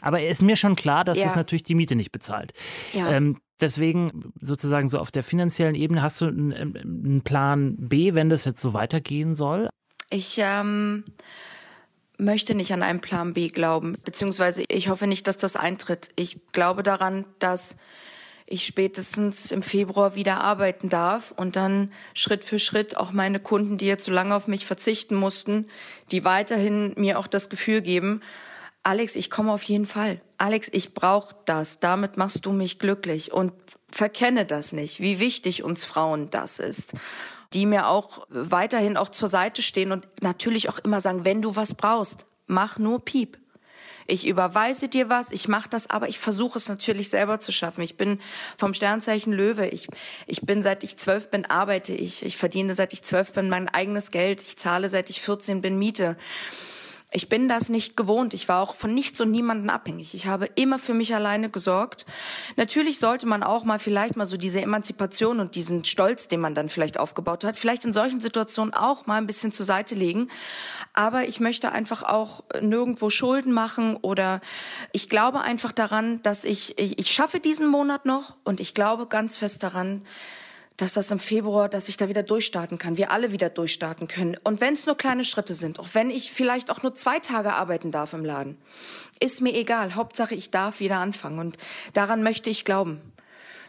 Aber 0.00 0.22
ist 0.22 0.42
mir 0.42 0.56
schon 0.56 0.76
klar, 0.76 1.04
dass 1.04 1.18
ja. 1.18 1.24
das 1.24 1.36
natürlich 1.36 1.62
die 1.62 1.74
Miete 1.74 1.96
nicht 1.96 2.12
bezahlt. 2.12 2.52
Ja. 2.92 3.10
Ähm, 3.10 3.38
deswegen 3.60 4.32
sozusagen 4.40 4.88
so 4.88 4.98
auf 4.98 5.10
der 5.10 5.22
finanziellen 5.22 5.74
Ebene 5.74 6.02
hast 6.02 6.20
du 6.20 6.26
einen, 6.26 7.22
Plan 7.24 7.76
B, 7.76 8.14
wenn 8.14 8.30
das 8.30 8.44
jetzt 8.44 8.60
so 8.60 8.74
weitergehen 8.74 9.34
soll? 9.34 9.68
Ich 10.10 10.38
ähm, 10.38 11.04
möchte 12.18 12.54
nicht 12.54 12.72
an 12.72 12.82
einen 12.82 13.00
Plan 13.00 13.32
B 13.32 13.48
glauben, 13.48 13.96
beziehungsweise 14.04 14.64
ich 14.68 14.88
hoffe 14.88 15.06
nicht, 15.06 15.26
dass 15.26 15.36
das 15.36 15.56
eintritt. 15.56 16.10
Ich 16.16 16.38
glaube 16.52 16.82
daran, 16.82 17.24
dass 17.38 17.76
ich 18.50 18.66
spätestens 18.66 19.50
im 19.50 19.62
Februar 19.62 20.14
wieder 20.14 20.42
arbeiten 20.42 20.88
darf 20.88 21.32
und 21.34 21.56
dann 21.56 21.92
Schritt 22.14 22.44
für 22.44 22.58
Schritt 22.58 22.96
auch 22.96 23.12
meine 23.12 23.40
Kunden, 23.40 23.78
die 23.78 23.86
jetzt 23.86 24.04
so 24.04 24.12
lange 24.12 24.34
auf 24.34 24.48
mich 24.48 24.66
verzichten 24.66 25.14
mussten, 25.14 25.66
die 26.10 26.24
weiterhin 26.24 26.92
mir 26.96 27.18
auch 27.18 27.26
das 27.26 27.48
Gefühl 27.48 27.80
geben, 27.80 28.20
Alex, 28.82 29.14
ich 29.14 29.30
komme 29.30 29.52
auf 29.52 29.62
jeden 29.62 29.86
Fall. 29.86 30.20
Alex, 30.38 30.68
ich 30.72 30.94
brauche 30.94 31.36
das. 31.44 31.80
Damit 31.80 32.16
machst 32.16 32.46
du 32.46 32.52
mich 32.52 32.78
glücklich 32.78 33.30
und 33.30 33.52
verkenne 33.90 34.46
das 34.46 34.72
nicht, 34.72 35.00
wie 35.00 35.18
wichtig 35.20 35.62
uns 35.62 35.84
Frauen 35.84 36.30
das 36.30 36.58
ist 36.58 36.94
die 37.52 37.66
mir 37.66 37.88
auch 37.88 38.26
weiterhin 38.28 38.96
auch 38.96 39.08
zur 39.08 39.28
Seite 39.28 39.62
stehen 39.62 39.92
und 39.92 40.06
natürlich 40.22 40.68
auch 40.68 40.78
immer 40.78 41.00
sagen, 41.00 41.24
wenn 41.24 41.42
du 41.42 41.56
was 41.56 41.74
brauchst, 41.74 42.26
mach 42.46 42.78
nur 42.78 43.04
Piep 43.04 43.38
ich 44.10 44.26
überweise 44.26 44.88
dir 44.88 45.08
was, 45.08 45.32
ich 45.32 45.48
mache 45.48 45.68
das, 45.68 45.88
aber 45.88 46.08
ich 46.08 46.18
versuche 46.18 46.58
es 46.58 46.68
natürlich 46.68 47.10
selber 47.10 47.40
zu 47.40 47.52
schaffen. 47.52 47.82
Ich 47.82 47.96
bin 47.96 48.20
vom 48.56 48.74
Sternzeichen 48.74 49.32
Löwe. 49.32 49.68
Ich, 49.68 49.88
ich 50.26 50.42
bin 50.42 50.62
seit 50.62 50.84
ich 50.84 50.96
zwölf 50.96 51.30
bin, 51.30 51.46
arbeite 51.46 51.92
ich. 51.94 52.24
Ich 52.24 52.36
verdiene 52.36 52.74
seit 52.74 52.92
ich 52.92 53.02
zwölf 53.02 53.32
bin 53.32 53.48
mein 53.48 53.68
eigenes 53.68 54.10
Geld. 54.10 54.42
Ich 54.42 54.56
zahle 54.56 54.88
seit 54.88 55.10
ich 55.10 55.20
14 55.20 55.60
bin 55.60 55.78
Miete. 55.78 56.16
Ich 57.12 57.28
bin 57.28 57.48
das 57.48 57.68
nicht 57.68 57.96
gewohnt. 57.96 58.34
Ich 58.34 58.48
war 58.48 58.62
auch 58.62 58.76
von 58.76 58.94
nichts 58.94 59.20
und 59.20 59.32
niemanden 59.32 59.68
abhängig. 59.68 60.14
Ich 60.14 60.26
habe 60.26 60.46
immer 60.54 60.78
für 60.78 60.94
mich 60.94 61.12
alleine 61.12 61.50
gesorgt. 61.50 62.06
Natürlich 62.56 63.00
sollte 63.00 63.26
man 63.26 63.42
auch 63.42 63.64
mal 63.64 63.80
vielleicht 63.80 64.16
mal 64.16 64.26
so 64.26 64.36
diese 64.36 64.60
Emanzipation 64.60 65.40
und 65.40 65.56
diesen 65.56 65.84
Stolz, 65.84 66.28
den 66.28 66.38
man 66.38 66.54
dann 66.54 66.68
vielleicht 66.68 67.00
aufgebaut 67.00 67.42
hat, 67.42 67.56
vielleicht 67.56 67.84
in 67.84 67.92
solchen 67.92 68.20
Situationen 68.20 68.72
auch 68.74 69.06
mal 69.06 69.16
ein 69.16 69.26
bisschen 69.26 69.50
zur 69.50 69.66
Seite 69.66 69.96
legen. 69.96 70.28
Aber 70.94 71.26
ich 71.26 71.40
möchte 71.40 71.72
einfach 71.72 72.04
auch 72.04 72.44
nirgendwo 72.60 73.10
Schulden 73.10 73.52
machen 73.52 73.96
oder 73.96 74.40
ich 74.92 75.08
glaube 75.08 75.40
einfach 75.40 75.72
daran, 75.72 76.22
dass 76.22 76.44
ich, 76.44 76.78
ich, 76.78 76.96
ich 77.00 77.10
schaffe 77.10 77.40
diesen 77.40 77.66
Monat 77.66 78.06
noch 78.06 78.36
und 78.44 78.60
ich 78.60 78.72
glaube 78.72 79.08
ganz 79.08 79.36
fest 79.36 79.64
daran, 79.64 80.02
dass 80.80 80.94
das 80.94 81.10
im 81.10 81.18
Februar, 81.18 81.68
dass 81.68 81.88
ich 81.88 81.96
da 81.96 82.08
wieder 82.08 82.22
durchstarten 82.22 82.78
kann, 82.78 82.96
wir 82.96 83.10
alle 83.10 83.32
wieder 83.32 83.50
durchstarten 83.50 84.08
können. 84.08 84.36
Und 84.44 84.60
wenn 84.60 84.72
es 84.72 84.86
nur 84.86 84.96
kleine 84.96 85.24
Schritte 85.24 85.54
sind, 85.54 85.78
auch 85.78 85.88
wenn 85.92 86.10
ich 86.10 86.32
vielleicht 86.32 86.70
auch 86.70 86.82
nur 86.82 86.94
zwei 86.94 87.18
Tage 87.18 87.52
arbeiten 87.52 87.90
darf 87.90 88.12
im 88.12 88.24
Laden, 88.24 88.56
ist 89.20 89.42
mir 89.42 89.54
egal. 89.54 89.94
Hauptsache, 89.94 90.34
ich 90.34 90.50
darf 90.50 90.80
wieder 90.80 90.98
anfangen. 90.98 91.38
Und 91.38 91.58
daran 91.92 92.22
möchte 92.22 92.48
ich 92.48 92.64
glauben. 92.64 93.00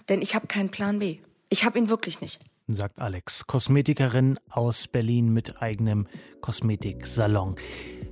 Denn 0.09 0.21
ich 0.21 0.35
habe 0.35 0.47
keinen 0.47 0.69
Plan 0.69 0.99
B. 0.99 1.17
Ich 1.49 1.65
habe 1.65 1.79
ihn 1.79 1.89
wirklich 1.89 2.21
nicht 2.21 2.39
sagt 2.67 2.99
Alex, 2.99 3.47
Kosmetikerin 3.47 4.39
aus 4.49 4.87
Berlin 4.87 5.33
mit 5.33 5.61
eigenem 5.61 6.07
Kosmetiksalon. 6.41 7.55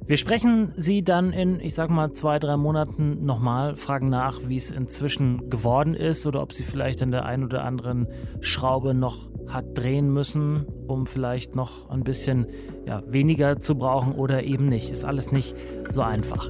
Wir 0.06 0.18
sprechen 0.18 0.74
Sie 0.76 1.04
dann 1.04 1.34
in, 1.34 1.60
ich 1.60 1.76
sag 1.76 1.90
mal, 1.90 2.12
zwei, 2.12 2.40
drei 2.40 2.58
Monaten 2.58 3.26
nochmal, 3.26 3.76
fragen 3.78 4.10
nach, 4.10 4.40
wie 4.48 4.58
es 4.58 4.72
inzwischen 4.72 5.50
geworden 5.50 5.94
ist 5.94 6.26
oder 6.26 6.42
ob 6.42 6.54
sie 6.54 6.64
vielleicht 6.64 7.02
an 7.02 7.12
der 7.12 7.26
einen 7.26 7.44
oder 7.44 7.64
anderen 7.64 8.08
Schraube 8.42 8.94
noch 8.94 9.30
hat 9.48 9.78
drehen 9.78 10.12
müssen, 10.12 10.66
um 10.88 11.06
vielleicht 11.06 11.56
noch 11.56 11.90
ein 11.90 12.04
bisschen 12.04 12.48
ja, 12.86 13.04
weniger 13.08 13.60
zu 13.60 13.76
brauchen 13.76 14.14
oder 14.14 14.44
eben 14.44 14.68
nicht. 14.68 14.90
Ist 14.90 15.06
alles 15.06 15.32
nicht 15.32 15.56
so 15.90 16.02
einfach. 16.02 16.50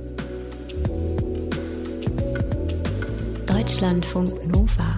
Deutschlandfunk 3.46 4.48
Nova. 4.48 4.98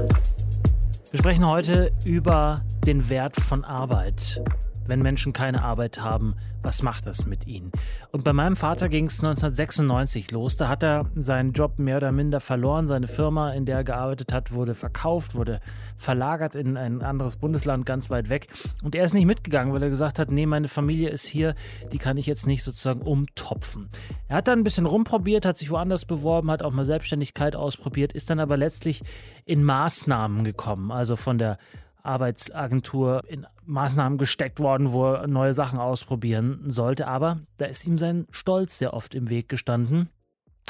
Wir 1.11 1.17
sprechen 1.17 1.47
heute 1.47 1.91
über 2.05 2.61
den 2.85 3.09
Wert 3.09 3.35
von 3.35 3.63
Arbeit. 3.63 4.41
Wenn 4.87 5.03
Menschen 5.03 5.31
keine 5.31 5.63
Arbeit 5.63 6.01
haben, 6.01 6.35
was 6.63 6.81
macht 6.81 7.05
das 7.05 7.27
mit 7.27 7.45
ihnen? 7.45 7.71
Und 8.11 8.23
bei 8.23 8.33
meinem 8.33 8.55
Vater 8.55 8.89
ging 8.89 9.05
es 9.05 9.19
1996 9.19 10.31
los. 10.31 10.57
Da 10.57 10.67
hat 10.67 10.83
er 10.83 11.05
seinen 11.15 11.53
Job 11.53 11.77
mehr 11.77 11.97
oder 11.97 12.11
minder 12.11 12.39
verloren. 12.39 12.87
Seine 12.87 13.07
Firma, 13.07 13.51
in 13.51 13.65
der 13.65 13.77
er 13.77 13.83
gearbeitet 13.83 14.33
hat, 14.33 14.51
wurde 14.51 14.73
verkauft, 14.73 15.35
wurde 15.35 15.59
verlagert 15.97 16.55
in 16.55 16.77
ein 16.77 17.03
anderes 17.03 17.37
Bundesland 17.37 17.85
ganz 17.85 18.09
weit 18.09 18.29
weg. 18.29 18.47
Und 18.83 18.95
er 18.95 19.05
ist 19.05 19.13
nicht 19.13 19.27
mitgegangen, 19.27 19.71
weil 19.71 19.83
er 19.83 19.89
gesagt 19.91 20.17
hat, 20.17 20.31
nee, 20.31 20.47
meine 20.47 20.67
Familie 20.67 21.09
ist 21.09 21.27
hier, 21.27 21.53
die 21.91 21.99
kann 21.99 22.17
ich 22.17 22.25
jetzt 22.25 22.47
nicht 22.47 22.63
sozusagen 22.63 23.01
umtopfen. 23.01 23.89
Er 24.27 24.37
hat 24.37 24.47
dann 24.47 24.59
ein 24.59 24.63
bisschen 24.63 24.87
rumprobiert, 24.87 25.45
hat 25.45 25.57
sich 25.57 25.69
woanders 25.69 26.05
beworben, 26.05 26.49
hat 26.49 26.63
auch 26.63 26.71
mal 26.71 26.85
Selbstständigkeit 26.85 27.55
ausprobiert, 27.55 28.13
ist 28.13 28.31
dann 28.31 28.39
aber 28.39 28.57
letztlich 28.57 29.03
in 29.45 29.63
Maßnahmen 29.63 30.43
gekommen. 30.43 30.91
Also 30.91 31.15
von 31.15 31.37
der 31.37 31.59
Arbeitsagentur 32.03 33.23
in 33.27 33.45
Maßnahmen 33.65 34.17
gesteckt 34.17 34.59
worden, 34.59 34.91
wo 34.91 35.13
er 35.13 35.27
neue 35.27 35.53
Sachen 35.53 35.79
ausprobieren 35.79 36.69
sollte. 36.69 37.07
Aber 37.07 37.41
da 37.57 37.65
ist 37.65 37.85
ihm 37.85 37.97
sein 37.97 38.27
Stolz 38.31 38.77
sehr 38.77 38.93
oft 38.93 39.15
im 39.15 39.29
Weg 39.29 39.49
gestanden. 39.49 40.09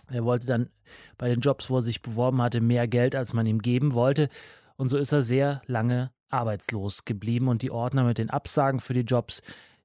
Er 0.10 0.26
wollte 0.26 0.46
dann 0.46 0.70
bei 1.18 1.30
den 1.30 1.40
Jobs, 1.40 1.70
wo 1.70 1.78
er 1.78 1.82
sich 1.82 2.02
beworben 2.02 2.42
hatte, 2.42 2.62
mehr 2.62 2.88
Geld, 2.88 3.16
als 3.16 3.34
man 3.34 3.46
ihm 3.46 3.62
geben 3.62 3.94
wollte. 3.94 4.30
Und 4.76 4.90
so 4.90 4.98
ist 4.98 5.12
er 5.12 5.22
sehr 5.22 5.62
lange 5.66 6.12
arbeitslos 6.30 7.06
geblieben. 7.06 7.48
Und 7.48 7.62
die 7.62 7.72
Ordner 7.72 8.04
mit 8.04 8.18
den 8.18 8.30
Absagen 8.30 8.80
für 8.80 8.94
die 8.94 9.02
Jobs, 9.02 9.42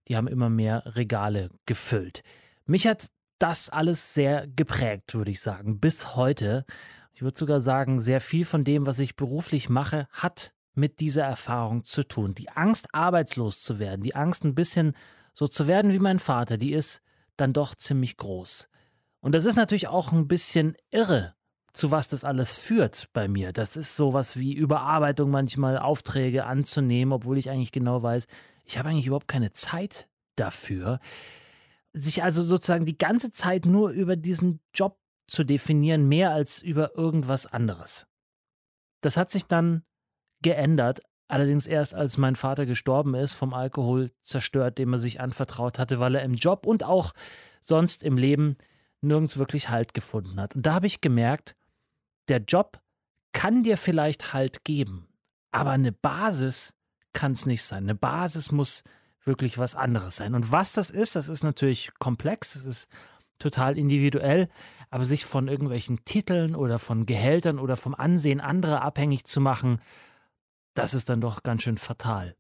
die 0.09 0.17
haben 0.17 0.29
immer 0.29 0.49
mehr 0.49 0.83
Regale 0.97 1.50
gefüllt. 1.67 2.23
Mich 2.65 2.87
hat 2.87 3.09
das 3.38 3.69
alles 3.69 4.15
sehr 4.15 4.47
geprägt, 4.47 5.15
würde 5.15 5.31
ich 5.31 5.41
sagen, 5.41 5.79
bis 5.79 6.17
heute. 6.17 6.65
Ich 7.12 7.23
würde 7.23 7.37
sogar 7.37 7.61
sagen, 7.61 8.00
sehr 8.00 8.21
viel 8.21 8.45
von 8.45 8.65
dem, 8.65 8.87
was 8.87 8.99
ich 8.99 9.17
beruflich 9.17 9.69
mache, 9.69 10.09
hat 10.11 10.53
mit 10.76 11.00
dieser 11.00 11.25
Erfahrung 11.25 11.85
zu 11.85 12.02
tun. 12.02 12.35
Die 12.35 12.50
Angst, 12.50 12.88
arbeitslos 12.92 13.61
zu 13.61 13.78
werden, 13.78 14.02
die 14.02 14.14
Angst, 14.14 14.45
ein 14.45 14.54
bisschen 14.54 14.95
so 15.33 15.49
zu 15.49 15.66
werden 15.66 15.92
wie 15.92 15.99
mein 15.99 16.18
Vater, 16.18 16.56
die 16.56 16.73
ist 16.73 17.02
dann 17.37 17.52
doch 17.52 17.75
ziemlich 17.75 18.16
groß. 18.16 18.68
Und 19.21 19.35
das 19.35 19.45
ist 19.45 19.56
natürlich 19.56 19.88
auch 19.88 20.12
ein 20.12 20.28
bisschen 20.28 20.76
irre, 20.90 21.35
zu 21.73 21.90
was 21.90 22.09
das 22.09 22.25
alles 22.25 22.56
führt 22.56 23.09
bei 23.12 23.28
mir. 23.28 23.52
Das 23.52 23.76
ist 23.76 23.97
sowas 23.97 24.38
wie 24.38 24.54
Überarbeitung, 24.54 25.30
manchmal 25.30 25.78
Aufträge 25.78 26.45
anzunehmen, 26.45 27.12
obwohl 27.12 27.38
ich 27.38 27.50
eigentlich 27.50 27.73
genau 27.73 28.02
weiß, 28.02 28.26
ich 28.64 28.78
habe 28.78 28.88
eigentlich 28.88 29.06
überhaupt 29.06 29.28
keine 29.28 29.52
Zeit 29.52 30.09
dafür. 30.37 31.00
Sich 31.92 32.23
also 32.23 32.42
sozusagen 32.42 32.85
die 32.85 32.99
ganze 32.99 33.30
Zeit 33.30 33.66
nur 33.66 33.90
über 33.90 34.16
diesen 34.16 34.61
Job 34.75 34.99
zu 35.26 35.45
definieren, 35.45 36.09
mehr 36.09 36.30
als 36.30 36.62
über 36.62 36.97
irgendwas 36.97 37.47
anderes. 37.47 38.06
Das 39.00 39.16
hat 39.16 39.30
sich 39.30 39.47
dann 39.47 39.83
geändert. 40.47 41.00
Allerdings 41.26 41.67
erst 41.67 41.93
als 41.93 42.19
mein 42.19 42.37
Vater 42.37 42.67
gestorben 42.67 43.15
ist, 43.15 43.33
vom 43.33 43.53
Alkohol 43.53 44.12
zerstört, 44.23 44.79
dem 44.79 44.93
er 44.93 45.00
sich 45.00 45.21
anvertraut 45.21 45.81
hatte, 45.81 45.99
weil 45.99 46.15
er 46.15 46.23
im 46.23 46.35
Job 46.35 46.67
und 46.67 46.85
auch 46.85 47.12
sonst 47.62 48.05
im 48.05 48.17
Leben 48.17 48.57
nirgends 49.00 49.38
wirklich 49.38 49.71
Halt 49.71 49.93
gefunden 49.93 50.41
hat. 50.41 50.55
Und 50.55 50.65
da 50.65 50.75
habe 50.75 50.87
ich 50.87 51.00
gemerkt, 51.00 51.57
der 52.29 52.38
Job 52.38 52.81
kann 53.33 53.65
dir 53.65 53.76
vielleicht 53.76 54.33
Halt 54.33 54.62
geben, 54.62 55.09
aber 55.50 55.71
eine 55.71 55.91
Basis 55.91 56.75
kann 57.12 57.33
es 57.33 57.45
nicht 57.45 57.65
sein. 57.65 57.85
Eine 57.85 57.97
Basis 57.97 58.53
muss 58.53 58.85
wirklich 59.25 59.59
was 59.59 59.75
anderes 59.75 60.15
sein. 60.15 60.37
Und 60.37 60.53
was 60.53 60.75
das 60.75 60.91
ist, 60.91 61.17
das 61.17 61.29
ist 61.29 61.43
natürlich 61.43 61.91
komplex, 61.99 62.55
es 62.55 62.67
ist 62.67 62.88
total 63.41 63.76
individuell, 63.76 64.49
aber 64.91 65.07
sich 65.07 65.25
von 65.25 65.49
irgendwelchen 65.49 66.05
Titeln 66.05 66.55
oder 66.55 66.79
von 66.79 67.05
Gehältern 67.05 67.59
oder 67.59 67.75
vom 67.75 67.97
Ansehen 67.97 68.41
anderer 68.41 68.83
abhängig 68.83 69.25
zu 69.25 69.41
machen, 69.41 69.81
das 70.76 70.95
ist 70.95 71.09
dann 71.09 71.21
doch 71.21 71.42
ganz 71.42 71.62
schön 71.62 71.78
fatal. 71.78 72.37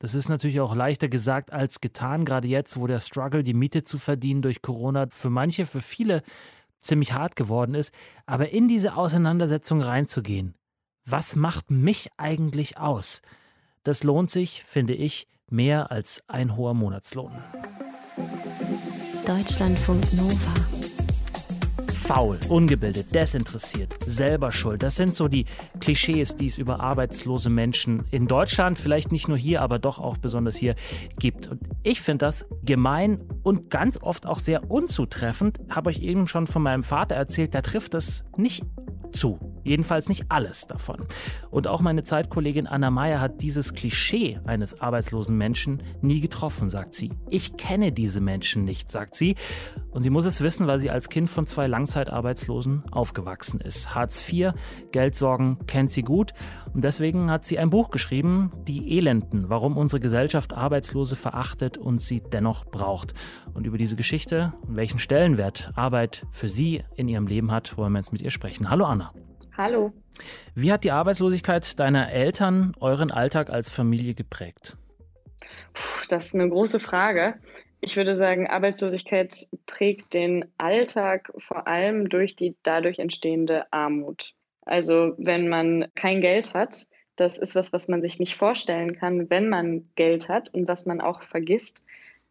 Das 0.00 0.14
ist 0.14 0.28
natürlich 0.28 0.60
auch 0.60 0.74
leichter 0.74 1.08
gesagt 1.08 1.52
als 1.52 1.80
getan, 1.80 2.24
gerade 2.24 2.46
jetzt, 2.46 2.78
wo 2.78 2.86
der 2.86 3.00
Struggle, 3.00 3.42
die 3.42 3.54
Miete 3.54 3.82
zu 3.82 3.98
verdienen 3.98 4.42
durch 4.42 4.62
Corona 4.62 5.06
für 5.10 5.30
manche, 5.30 5.66
für 5.66 5.80
viele 5.80 6.22
ziemlich 6.78 7.12
hart 7.12 7.34
geworden 7.34 7.74
ist. 7.74 7.92
Aber 8.26 8.50
in 8.50 8.68
diese 8.68 8.96
Auseinandersetzung 8.96 9.80
reinzugehen, 9.80 10.54
was 11.04 11.34
macht 11.34 11.70
mich 11.70 12.10
eigentlich 12.16 12.78
aus? 12.78 13.22
Das 13.82 14.04
lohnt 14.04 14.30
sich, 14.30 14.62
finde 14.64 14.94
ich, 14.94 15.26
mehr 15.50 15.90
als 15.90 16.22
ein 16.28 16.56
hoher 16.56 16.74
Monatslohn. 16.74 17.32
Deutschlandfunk 19.26 20.12
Nova 20.12 20.77
faul, 22.08 22.38
ungebildet, 22.48 23.14
desinteressiert, 23.14 23.94
selber 24.06 24.50
schuld. 24.50 24.82
Das 24.82 24.96
sind 24.96 25.14
so 25.14 25.28
die 25.28 25.44
Klischees, 25.78 26.36
die 26.36 26.46
es 26.46 26.56
über 26.56 26.80
arbeitslose 26.80 27.50
Menschen 27.50 28.04
in 28.10 28.26
Deutschland, 28.26 28.78
vielleicht 28.78 29.12
nicht 29.12 29.28
nur 29.28 29.36
hier, 29.36 29.60
aber 29.60 29.78
doch 29.78 29.98
auch 29.98 30.16
besonders 30.16 30.56
hier 30.56 30.74
gibt. 31.18 31.48
Und 31.48 31.60
ich 31.82 32.00
finde 32.00 32.24
das 32.24 32.46
gemein 32.62 33.20
und 33.42 33.68
ganz 33.68 33.98
oft 34.00 34.24
auch 34.24 34.38
sehr 34.38 34.70
unzutreffend. 34.70 35.60
Habe 35.68 35.90
euch 35.90 36.00
eben 36.02 36.26
schon 36.26 36.46
von 36.46 36.62
meinem 36.62 36.82
Vater 36.82 37.14
erzählt, 37.14 37.52
der 37.52 37.62
trifft 37.62 37.92
das 37.92 38.24
nicht 38.38 38.64
zu. 39.12 39.38
Jedenfalls 39.68 40.08
nicht 40.08 40.26
alles 40.30 40.66
davon. 40.66 41.04
Und 41.50 41.66
auch 41.66 41.82
meine 41.82 42.02
Zeitkollegin 42.02 42.66
Anna 42.66 42.90
Meyer 42.90 43.20
hat 43.20 43.42
dieses 43.42 43.74
Klischee 43.74 44.40
eines 44.46 44.80
arbeitslosen 44.80 45.36
Menschen 45.36 45.82
nie 46.00 46.20
getroffen, 46.20 46.70
sagt 46.70 46.94
sie. 46.94 47.12
Ich 47.28 47.56
kenne 47.58 47.92
diese 47.92 48.20
Menschen 48.20 48.64
nicht, 48.64 48.90
sagt 48.90 49.14
sie. 49.14 49.36
Und 49.90 50.02
sie 50.02 50.10
muss 50.10 50.24
es 50.24 50.40
wissen, 50.40 50.66
weil 50.66 50.78
sie 50.78 50.90
als 50.90 51.10
Kind 51.10 51.28
von 51.28 51.46
zwei 51.46 51.66
Langzeitarbeitslosen 51.66 52.84
aufgewachsen 52.90 53.60
ist. 53.60 53.94
Hartz 53.94 54.26
IV, 54.32 54.52
Geldsorgen 54.90 55.58
kennt 55.66 55.90
sie 55.90 56.02
gut. 56.02 56.32
Und 56.72 56.84
deswegen 56.84 57.30
hat 57.30 57.44
sie 57.44 57.58
ein 57.58 57.68
Buch 57.70 57.90
geschrieben, 57.90 58.52
Die 58.66 58.96
Elenden, 58.96 59.50
warum 59.50 59.76
unsere 59.76 60.00
Gesellschaft 60.00 60.54
Arbeitslose 60.54 61.14
verachtet 61.14 61.76
und 61.76 62.00
sie 62.00 62.22
dennoch 62.22 62.64
braucht. 62.64 63.12
Und 63.52 63.66
über 63.66 63.76
diese 63.76 63.96
Geschichte 63.96 64.54
und 64.66 64.76
welchen 64.76 64.98
Stellenwert 64.98 65.72
Arbeit 65.74 66.26
für 66.32 66.48
sie 66.48 66.84
in 66.96 67.08
ihrem 67.08 67.26
Leben 67.26 67.50
hat, 67.50 67.76
wollen 67.76 67.92
wir 67.92 67.98
jetzt 67.98 68.12
mit 68.12 68.22
ihr 68.22 68.30
sprechen. 68.30 68.70
Hallo 68.70 68.86
Anna. 68.86 69.12
Hallo. 69.58 69.92
Wie 70.54 70.70
hat 70.70 70.84
die 70.84 70.92
Arbeitslosigkeit 70.92 71.80
deiner 71.80 72.12
Eltern 72.12 72.76
euren 72.78 73.10
Alltag 73.10 73.50
als 73.50 73.68
Familie 73.68 74.14
geprägt? 74.14 74.76
Puh, 75.72 76.06
das 76.08 76.26
ist 76.26 76.34
eine 76.36 76.48
große 76.48 76.78
Frage. 76.78 77.34
Ich 77.80 77.96
würde 77.96 78.14
sagen, 78.14 78.46
Arbeitslosigkeit 78.46 79.48
prägt 79.66 80.14
den 80.14 80.44
Alltag 80.58 81.32
vor 81.38 81.66
allem 81.66 82.08
durch 82.08 82.36
die 82.36 82.54
dadurch 82.62 83.00
entstehende 83.00 83.72
Armut. 83.72 84.34
Also 84.62 85.14
wenn 85.18 85.48
man 85.48 85.88
kein 85.96 86.20
Geld 86.20 86.54
hat, 86.54 86.86
das 87.16 87.36
ist 87.36 87.56
was, 87.56 87.72
was 87.72 87.88
man 87.88 88.00
sich 88.00 88.20
nicht 88.20 88.36
vorstellen 88.36 88.94
kann, 88.94 89.28
wenn 89.28 89.48
man 89.48 89.88
Geld 89.96 90.28
hat 90.28 90.54
und 90.54 90.68
was 90.68 90.86
man 90.86 91.00
auch 91.00 91.22
vergisst. 91.22 91.82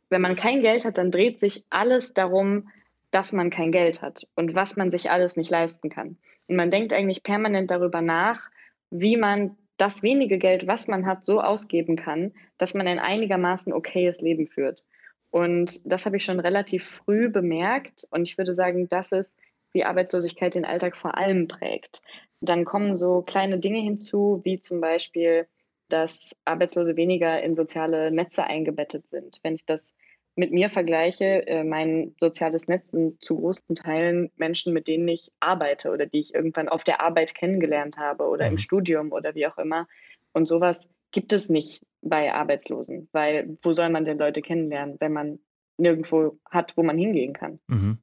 Wenn 0.07 0.21
man 0.21 0.37
kein 0.37 0.61
Geld 0.61 0.85
hat, 0.85 0.97
dann 0.97 1.11
dreht 1.11 1.39
sich 1.39 1.65
alles 1.69 2.13
darum, 2.13 2.69
dass 3.11 3.33
man 3.33 3.49
kein 3.49 3.71
Geld 3.71 4.01
hat 4.01 4.27
und 4.35 4.55
was 4.55 4.75
man 4.75 4.91
sich 4.91 5.09
alles 5.09 5.37
nicht 5.37 5.49
leisten 5.49 5.89
kann. 5.89 6.17
Und 6.47 6.55
man 6.55 6.71
denkt 6.71 6.93
eigentlich 6.93 7.23
permanent 7.23 7.71
darüber 7.71 8.01
nach, 8.01 8.49
wie 8.89 9.17
man 9.17 9.57
das 9.77 10.01
wenige 10.01 10.37
Geld, 10.37 10.67
was 10.67 10.87
man 10.87 11.05
hat, 11.05 11.23
so 11.23 11.39
ausgeben 11.41 11.95
kann, 11.95 12.33
dass 12.57 12.73
man 12.73 12.87
ein 12.87 12.99
einigermaßen 12.99 13.73
okayes 13.73 14.21
Leben 14.21 14.45
führt. 14.45 14.83
Und 15.29 15.81
das 15.91 16.05
habe 16.05 16.17
ich 16.17 16.23
schon 16.23 16.39
relativ 16.39 16.83
früh 16.85 17.29
bemerkt. 17.29 18.07
Und 18.11 18.23
ich 18.27 18.37
würde 18.37 18.53
sagen, 18.53 18.87
das 18.87 19.11
ist, 19.11 19.37
wie 19.71 19.83
Arbeitslosigkeit 19.83 20.55
den 20.55 20.65
Alltag 20.65 20.97
vor 20.97 21.17
allem 21.17 21.47
prägt. 21.47 22.01
Dann 22.41 22.65
kommen 22.65 22.95
so 22.95 23.21
kleine 23.21 23.59
Dinge 23.59 23.79
hinzu, 23.79 24.41
wie 24.43 24.59
zum 24.59 24.81
Beispiel, 24.81 25.47
dass 25.89 26.35
Arbeitslose 26.45 26.95
weniger 26.95 27.41
in 27.41 27.55
soziale 27.55 28.11
Netze 28.11 28.43
eingebettet 28.43 29.07
sind. 29.07 29.39
Wenn 29.43 29.55
ich 29.55 29.65
das 29.65 29.95
mit 30.37 30.51
mir 30.51 30.69
vergleiche, 30.69 31.47
äh, 31.47 31.63
mein 31.63 32.13
soziales 32.19 32.67
Netz 32.67 32.91
sind 32.91 33.21
zu 33.23 33.37
großen 33.37 33.75
Teilen 33.75 34.31
Menschen, 34.37 34.71
mit 34.71 34.87
denen 34.87 35.07
ich 35.07 35.31
arbeite 35.39 35.91
oder 35.91 36.05
die 36.05 36.19
ich 36.19 36.33
irgendwann 36.33 36.69
auf 36.69 36.83
der 36.83 37.01
Arbeit 37.01 37.33
kennengelernt 37.33 37.97
habe 37.97 38.25
oder 38.25 38.45
mhm. 38.45 38.51
im 38.51 38.57
Studium 38.57 39.11
oder 39.11 39.33
wie 39.33 39.47
auch 39.47 39.57
immer. 39.57 39.87
Und 40.33 40.47
sowas 40.47 40.87
gibt 41.11 41.33
es 41.33 41.49
nicht 41.49 41.83
bei 42.01 42.31
Arbeitslosen, 42.31 43.09
weil 43.11 43.57
wo 43.63 43.71
soll 43.71 43.89
man 43.89 44.05
denn 44.05 44.19
Leute 44.19 44.43
kennenlernen, 44.43 44.97
wenn 44.99 45.11
man 45.11 45.39
nirgendwo 45.77 46.37
hat, 46.49 46.77
wo 46.77 46.83
man 46.83 46.99
hingehen 46.99 47.33
kann? 47.33 47.59
Mhm. 47.67 47.97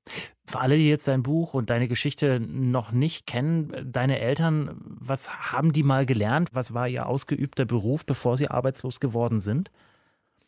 Für 0.47 0.59
alle, 0.59 0.77
die 0.77 0.89
jetzt 0.89 1.07
dein 1.07 1.23
Buch 1.23 1.55
und 1.55 1.71
deine 1.71 1.87
Geschichte 1.87 2.41
noch 2.41 2.91
nicht 2.91 3.27
kennen, 3.27 3.91
deine 3.93 4.19
Eltern, 4.19 4.81
was 4.85 5.53
haben 5.53 5.73
die 5.73 5.85
mal 5.85 6.05
gelernt? 6.05 6.51
Was 6.53 6.75
war 6.75 6.89
ihr 6.89 7.07
ausgeübter 7.07 7.65
Beruf, 7.65 8.05
bevor 8.05 8.37
sie 8.37 8.49
arbeitslos 8.49 8.99
geworden 8.99 9.39
sind? 9.39 9.71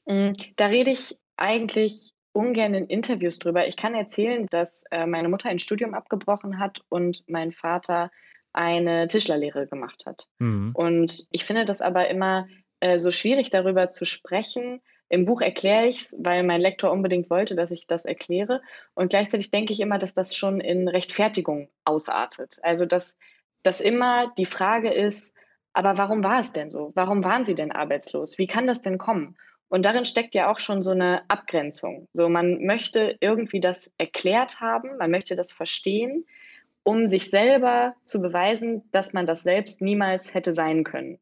Mm, 0.06 0.32
da 0.56 0.66
rede 0.66 0.90
ich 0.90 1.16
eigentlich 1.36 2.12
ungern 2.32 2.74
in 2.74 2.86
Interviews 2.86 3.38
drüber. 3.38 3.66
Ich 3.66 3.76
kann 3.76 3.94
erzählen, 3.94 4.46
dass 4.50 4.84
äh, 4.90 5.06
meine 5.06 5.28
Mutter 5.28 5.48
ein 5.48 5.58
Studium 5.58 5.94
abgebrochen 5.94 6.58
hat 6.58 6.82
und 6.88 7.24
mein 7.26 7.52
Vater 7.52 8.10
eine 8.52 9.08
Tischlerlehre 9.08 9.66
gemacht 9.66 10.04
hat. 10.06 10.26
Mhm. 10.38 10.72
Und 10.74 11.28
ich 11.30 11.44
finde 11.44 11.64
das 11.64 11.80
aber 11.80 12.08
immer 12.08 12.46
äh, 12.80 12.98
so 12.98 13.10
schwierig, 13.10 13.50
darüber 13.50 13.90
zu 13.90 14.04
sprechen. 14.04 14.80
Im 15.08 15.24
Buch 15.24 15.40
erkläre 15.40 15.86
ich 15.86 15.98
es, 15.98 16.16
weil 16.18 16.42
mein 16.42 16.60
Lektor 16.60 16.90
unbedingt 16.90 17.30
wollte, 17.30 17.54
dass 17.54 17.70
ich 17.70 17.86
das 17.86 18.04
erkläre. 18.04 18.60
Und 18.94 19.10
gleichzeitig 19.10 19.50
denke 19.50 19.72
ich 19.72 19.80
immer, 19.80 19.98
dass 19.98 20.14
das 20.14 20.36
schon 20.36 20.60
in 20.60 20.88
Rechtfertigung 20.88 21.68
ausartet. 21.84 22.58
Also, 22.62 22.86
dass 22.86 23.16
das 23.62 23.80
immer 23.80 24.32
die 24.36 24.46
Frage 24.46 24.92
ist, 24.92 25.34
aber 25.72 25.98
warum 25.98 26.24
war 26.24 26.40
es 26.40 26.52
denn 26.52 26.70
so? 26.70 26.92
Warum 26.94 27.22
waren 27.22 27.44
Sie 27.44 27.54
denn 27.54 27.72
arbeitslos? 27.72 28.38
Wie 28.38 28.46
kann 28.46 28.66
das 28.66 28.80
denn 28.80 28.98
kommen? 28.98 29.36
Und 29.68 29.84
darin 29.84 30.04
steckt 30.04 30.34
ja 30.34 30.50
auch 30.50 30.58
schon 30.58 30.82
so 30.82 30.92
eine 30.92 31.22
Abgrenzung. 31.28 32.08
So, 32.12 32.28
man 32.28 32.64
möchte 32.64 33.16
irgendwie 33.20 33.60
das 33.60 33.90
erklärt 33.98 34.60
haben, 34.60 34.96
man 34.98 35.10
möchte 35.10 35.34
das 35.34 35.50
verstehen, 35.50 36.24
um 36.84 37.08
sich 37.08 37.30
selber 37.30 37.94
zu 38.04 38.20
beweisen, 38.20 38.82
dass 38.92 39.12
man 39.12 39.26
das 39.26 39.42
selbst 39.42 39.82
niemals 39.82 40.34
hätte 40.34 40.52
sein 40.52 40.84
können. 40.84 41.18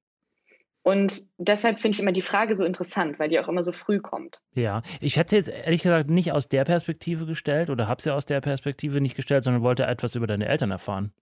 Und 0.83 1.23
deshalb 1.39 1.81
finde 1.81 1.95
ich 1.95 2.03
immer 2.03 2.13
die 2.13 2.21
Frage 2.21 2.55
so 2.55 2.65
interessant, 2.65 3.19
weil 3.19 3.31
die 3.31 3.41
auch 3.41 3.49
immer 3.49 3.63
so 3.63 3.73
früh 3.73 4.01
kommt. 4.01 4.43
Ja, 4.53 4.83
ich 5.01 5.17
hätte 5.17 5.31
sie 5.31 5.37
jetzt 5.37 5.49
ehrlich 5.49 5.83
gesagt 5.83 6.11
nicht 6.11 6.33
aus 6.33 6.47
der 6.47 6.65
Perspektive 6.65 7.25
gestellt 7.25 7.71
oder 7.71 7.89
habe 7.89 8.03
sie 8.03 8.13
aus 8.13 8.27
der 8.27 8.43
Perspektive 8.43 9.01
nicht 9.01 9.17
gestellt, 9.17 9.45
sondern 9.45 9.63
wollte 9.63 9.87
etwas 9.87 10.15
über 10.15 10.27
deine 10.27 10.47
Eltern 10.47 10.71
erfahren. 10.71 11.15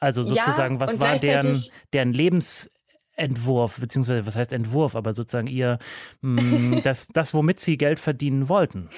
Also 0.00 0.22
sozusagen, 0.22 0.76
ja, 0.76 0.80
was 0.80 0.98
war 1.00 1.18
deren, 1.18 1.62
deren 1.92 2.14
Lebens, 2.14 2.70
Entwurf, 3.16 3.80
beziehungsweise 3.80 4.26
was 4.26 4.36
heißt 4.36 4.52
Entwurf, 4.52 4.96
aber 4.96 5.12
sozusagen 5.12 5.46
ihr, 5.46 5.78
mh, 6.22 6.42
mm, 6.42 6.82
das, 6.82 7.06
das, 7.12 7.34
womit 7.34 7.60
sie 7.60 7.76
Geld 7.76 8.00
verdienen 8.00 8.48
wollten. 8.48 8.88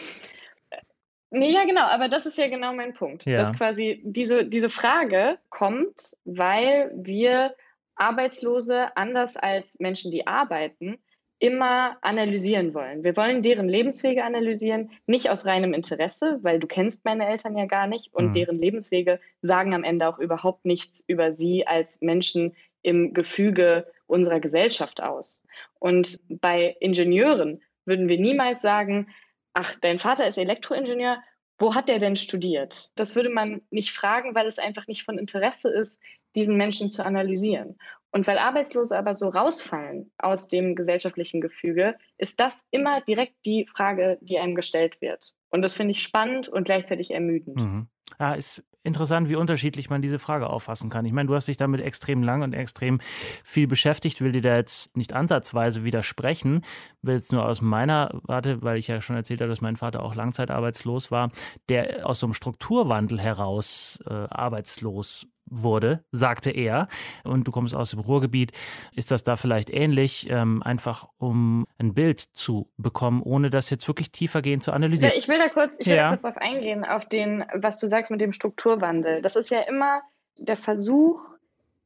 Nee, 1.30 1.50
ja, 1.50 1.64
genau, 1.64 1.82
aber 1.82 2.08
das 2.08 2.24
ist 2.24 2.38
ja 2.38 2.48
genau 2.48 2.72
mein 2.72 2.94
Punkt. 2.94 3.26
Ja. 3.26 3.36
Dass 3.36 3.52
quasi 3.52 4.00
diese, 4.04 4.46
diese 4.46 4.68
Frage 4.68 5.38
kommt, 5.50 6.16
weil 6.24 6.92
wir 6.94 7.54
Arbeitslose, 7.96 8.96
anders 8.96 9.36
als 9.36 9.78
Menschen, 9.80 10.10
die 10.10 10.26
arbeiten, 10.26 10.98
immer 11.38 11.98
analysieren 12.00 12.72
wollen. 12.72 13.04
Wir 13.04 13.16
wollen 13.16 13.42
deren 13.42 13.68
Lebenswege 13.68 14.24
analysieren, 14.24 14.90
nicht 15.06 15.28
aus 15.28 15.44
reinem 15.44 15.74
Interesse, 15.74 16.38
weil 16.42 16.58
du 16.58 16.66
kennst 16.66 17.04
meine 17.04 17.28
Eltern 17.28 17.56
ja 17.58 17.66
gar 17.66 17.86
nicht 17.86 18.14
und 18.14 18.28
mhm. 18.28 18.32
deren 18.32 18.58
Lebenswege 18.58 19.20
sagen 19.42 19.74
am 19.74 19.84
Ende 19.84 20.08
auch 20.08 20.18
überhaupt 20.18 20.64
nichts 20.64 21.04
über 21.06 21.34
sie 21.34 21.66
als 21.66 22.00
Menschen 22.00 22.56
im 22.82 23.12
Gefüge 23.12 23.86
unserer 24.06 24.40
Gesellschaft 24.40 25.02
aus. 25.02 25.44
Und 25.78 26.20
bei 26.28 26.76
Ingenieuren 26.80 27.62
würden 27.84 28.08
wir 28.08 28.18
niemals 28.18 28.62
sagen, 28.62 29.08
ach, 29.52 29.76
dein 29.80 29.98
Vater 29.98 30.26
ist 30.26 30.38
Elektroingenieur, 30.38 31.22
wo 31.58 31.74
hat 31.74 31.88
der 31.88 31.98
denn 31.98 32.16
studiert? 32.16 32.92
Das 32.96 33.16
würde 33.16 33.30
man 33.30 33.62
nicht 33.70 33.92
fragen, 33.92 34.34
weil 34.34 34.46
es 34.46 34.58
einfach 34.58 34.86
nicht 34.86 35.04
von 35.04 35.18
Interesse 35.18 35.70
ist, 35.70 36.00
diesen 36.34 36.56
Menschen 36.56 36.90
zu 36.90 37.04
analysieren. 37.04 37.78
Und 38.10 38.26
weil 38.26 38.38
Arbeitslose 38.38 38.96
aber 38.96 39.14
so 39.14 39.28
rausfallen 39.28 40.10
aus 40.18 40.48
dem 40.48 40.74
gesellschaftlichen 40.74 41.40
Gefüge, 41.40 41.96
ist 42.18 42.40
das 42.40 42.64
immer 42.70 43.00
direkt 43.00 43.34
die 43.44 43.66
Frage, 43.66 44.18
die 44.20 44.38
einem 44.38 44.54
gestellt 44.54 45.00
wird. 45.00 45.34
Und 45.50 45.62
das 45.62 45.74
finde 45.74 45.92
ich 45.92 46.02
spannend 46.02 46.48
und 46.48 46.64
gleichzeitig 46.64 47.10
ermüdend. 47.10 47.56
Mhm. 47.56 47.88
Ja, 48.18 48.34
ist 48.34 48.62
interessant, 48.86 49.28
wie 49.28 49.36
unterschiedlich 49.36 49.90
man 49.90 50.00
diese 50.00 50.18
Frage 50.18 50.48
auffassen 50.48 50.88
kann. 50.88 51.04
Ich 51.04 51.12
meine, 51.12 51.26
du 51.26 51.34
hast 51.34 51.48
dich 51.48 51.56
damit 51.56 51.80
extrem 51.80 52.22
lang 52.22 52.42
und 52.42 52.54
extrem 52.54 53.00
viel 53.44 53.66
beschäftigt, 53.66 54.20
will 54.20 54.32
dir 54.32 54.42
da 54.42 54.56
jetzt 54.56 54.96
nicht 54.96 55.12
ansatzweise 55.12 55.84
widersprechen, 55.84 56.62
will 57.02 57.16
jetzt 57.16 57.32
nur 57.32 57.44
aus 57.44 57.60
meiner 57.60 58.10
Warte, 58.22 58.62
weil 58.62 58.78
ich 58.78 58.86
ja 58.86 59.00
schon 59.00 59.16
erzählt 59.16 59.40
habe, 59.40 59.50
dass 59.50 59.60
mein 59.60 59.76
Vater 59.76 60.02
auch 60.02 60.14
langzeitarbeitslos 60.14 61.10
war, 61.10 61.30
der 61.68 62.08
aus 62.08 62.20
so 62.20 62.26
einem 62.26 62.34
Strukturwandel 62.34 63.20
heraus 63.20 63.98
äh, 64.08 64.12
arbeitslos 64.12 65.26
wurde, 65.48 66.04
sagte 66.10 66.50
er, 66.50 66.88
und 67.24 67.46
du 67.46 67.52
kommst 67.52 67.74
aus 67.74 67.90
dem 67.90 68.00
Ruhrgebiet, 68.00 68.52
ist 68.94 69.10
das 69.10 69.22
da 69.22 69.36
vielleicht 69.36 69.70
ähnlich, 69.70 70.28
ähm, 70.28 70.62
einfach 70.62 71.08
um 71.18 71.66
ein 71.78 71.94
Bild 71.94 72.20
zu 72.20 72.68
bekommen, 72.76 73.22
ohne 73.22 73.50
das 73.50 73.70
jetzt 73.70 73.86
wirklich 73.86 74.10
tiefergehend 74.10 74.62
zu 74.62 74.72
analysieren? 74.72 75.12
Ja, 75.12 75.18
ich 75.18 75.28
will 75.28 75.38
da 75.38 75.48
kurz, 75.48 75.76
ich 75.78 75.86
will 75.86 75.96
ja. 75.96 76.04
da 76.04 76.08
kurz 76.10 76.24
auf 76.24 76.36
eingehen, 76.36 76.84
auf 76.84 77.08
den, 77.08 77.44
was 77.54 77.78
du 77.78 77.86
sagst 77.86 77.95
mit 78.10 78.20
dem 78.20 78.32
Strukturwandel. 78.32 79.22
Das 79.22 79.36
ist 79.36 79.50
ja 79.50 79.60
immer 79.60 80.02
der 80.38 80.56
Versuch, 80.56 81.36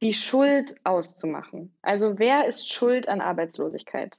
die 0.01 0.13
Schuld 0.13 0.75
auszumachen. 0.83 1.73
Also 1.81 2.17
wer 2.17 2.45
ist 2.45 2.71
schuld 2.71 3.07
an 3.07 3.21
Arbeitslosigkeit? 3.21 4.17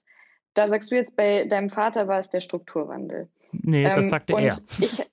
Da 0.55 0.68
sagst 0.68 0.90
du 0.90 0.96
jetzt, 0.96 1.16
bei 1.16 1.44
deinem 1.44 1.70
Vater 1.70 2.09
war 2.09 2.18
es 2.18 2.31
der 2.31 2.40
Strukturwandel. 2.40 3.28
Nee, 3.52 3.85
das 3.85 3.96
ähm, 3.96 4.02
sagte 4.02 4.33
er. 4.35 4.48
Ich, 4.78 5.09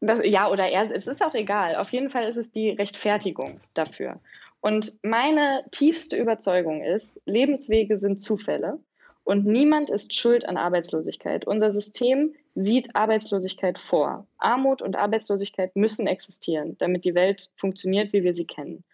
das, 0.00 0.18
ja, 0.24 0.50
oder 0.50 0.68
er, 0.68 0.90
es 0.94 1.06
ist 1.06 1.22
auch 1.22 1.34
egal. 1.34 1.76
Auf 1.76 1.90
jeden 1.90 2.10
Fall 2.10 2.28
ist 2.28 2.36
es 2.36 2.50
die 2.50 2.70
Rechtfertigung 2.70 3.60
dafür. 3.74 4.20
Und 4.60 4.98
meine 5.02 5.64
tiefste 5.72 6.16
Überzeugung 6.16 6.82
ist, 6.82 7.20
Lebenswege 7.26 7.98
sind 7.98 8.18
Zufälle 8.18 8.78
und 9.24 9.46
niemand 9.46 9.90
ist 9.90 10.14
schuld 10.14 10.48
an 10.48 10.56
Arbeitslosigkeit. 10.56 11.46
Unser 11.46 11.72
System 11.72 12.34
sieht 12.54 12.94
Arbeitslosigkeit 12.94 13.78
vor. 13.78 14.26
Armut 14.38 14.82
und 14.82 14.96
Arbeitslosigkeit 14.96 15.74
müssen 15.76 16.06
existieren, 16.06 16.76
damit 16.78 17.04
die 17.04 17.14
Welt 17.14 17.50
funktioniert, 17.56 18.12
wie 18.12 18.22
wir 18.22 18.34
sie 18.34 18.46
kennen. 18.46 18.84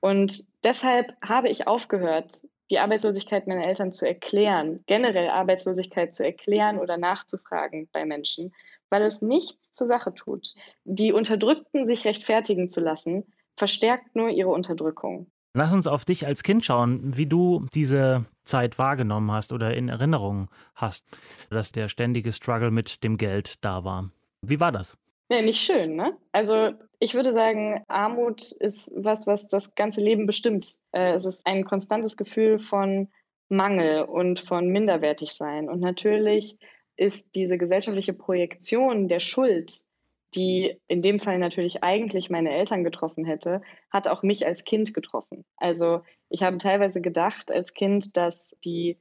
Und 0.00 0.44
deshalb 0.62 1.14
habe 1.22 1.48
ich 1.48 1.66
aufgehört, 1.66 2.46
die 2.70 2.78
Arbeitslosigkeit 2.78 3.46
meiner 3.46 3.66
Eltern 3.66 3.92
zu 3.92 4.06
erklären, 4.06 4.82
generell 4.86 5.28
Arbeitslosigkeit 5.28 6.12
zu 6.12 6.24
erklären 6.24 6.78
oder 6.78 6.96
nachzufragen 6.96 7.88
bei 7.92 8.04
Menschen, 8.04 8.52
weil 8.90 9.02
es 9.02 9.22
nichts 9.22 9.70
zur 9.70 9.86
Sache 9.86 10.14
tut. 10.14 10.54
Die 10.84 11.12
Unterdrückten 11.12 11.86
sich 11.86 12.04
rechtfertigen 12.04 12.68
zu 12.68 12.80
lassen, 12.80 13.24
verstärkt 13.56 14.14
nur 14.14 14.28
ihre 14.28 14.50
Unterdrückung. 14.50 15.30
Lass 15.56 15.72
uns 15.72 15.86
auf 15.86 16.04
dich 16.04 16.26
als 16.26 16.42
Kind 16.42 16.66
schauen, 16.66 17.16
wie 17.16 17.24
du 17.24 17.64
diese 17.74 18.26
Zeit 18.44 18.76
wahrgenommen 18.78 19.32
hast 19.32 19.54
oder 19.54 19.74
in 19.74 19.88
Erinnerung 19.88 20.50
hast, 20.74 21.06
dass 21.48 21.72
der 21.72 21.88
ständige 21.88 22.34
Struggle 22.34 22.70
mit 22.70 23.02
dem 23.02 23.16
Geld 23.16 23.64
da 23.64 23.82
war. 23.82 24.10
Wie 24.42 24.60
war 24.60 24.70
das? 24.70 24.98
Ja, 25.30 25.40
nicht 25.40 25.62
schön, 25.62 25.96
ne? 25.96 26.14
Also 26.32 26.72
ich 26.98 27.14
würde 27.14 27.32
sagen, 27.32 27.82
Armut 27.88 28.52
ist 28.52 28.92
was, 28.94 29.26
was 29.26 29.48
das 29.48 29.74
ganze 29.74 30.02
Leben 30.02 30.26
bestimmt. 30.26 30.78
Äh, 30.92 31.14
es 31.14 31.24
ist 31.24 31.46
ein 31.46 31.64
konstantes 31.64 32.18
Gefühl 32.18 32.58
von 32.58 33.08
Mangel 33.48 34.02
und 34.02 34.40
von 34.40 34.68
Minderwertigsein. 34.68 35.70
Und 35.70 35.80
natürlich 35.80 36.58
ist 36.96 37.34
diese 37.34 37.56
gesellschaftliche 37.56 38.12
Projektion 38.12 39.08
der 39.08 39.20
Schuld, 39.20 39.86
die 40.34 40.80
in 40.88 41.02
dem 41.02 41.18
Fall 41.18 41.38
natürlich 41.38 41.82
eigentlich 41.82 42.30
meine 42.30 42.50
Eltern 42.50 42.84
getroffen 42.84 43.24
hätte, 43.24 43.62
hat 43.90 44.08
auch 44.08 44.22
mich 44.22 44.46
als 44.46 44.64
Kind 44.64 44.92
getroffen. 44.92 45.44
Also 45.56 46.02
ich 46.28 46.42
habe 46.42 46.58
teilweise 46.58 47.00
gedacht 47.00 47.50
als 47.50 47.74
Kind, 47.74 48.16
dass 48.16 48.56
die 48.64 48.98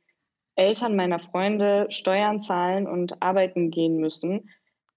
Eltern 0.55 0.95
meiner 0.95 1.19
Freunde 1.19 1.87
Steuern 1.89 2.39
zahlen 2.39 2.87
und 2.87 3.21
arbeiten 3.21 3.71
gehen 3.71 3.97
müssen, 3.97 4.49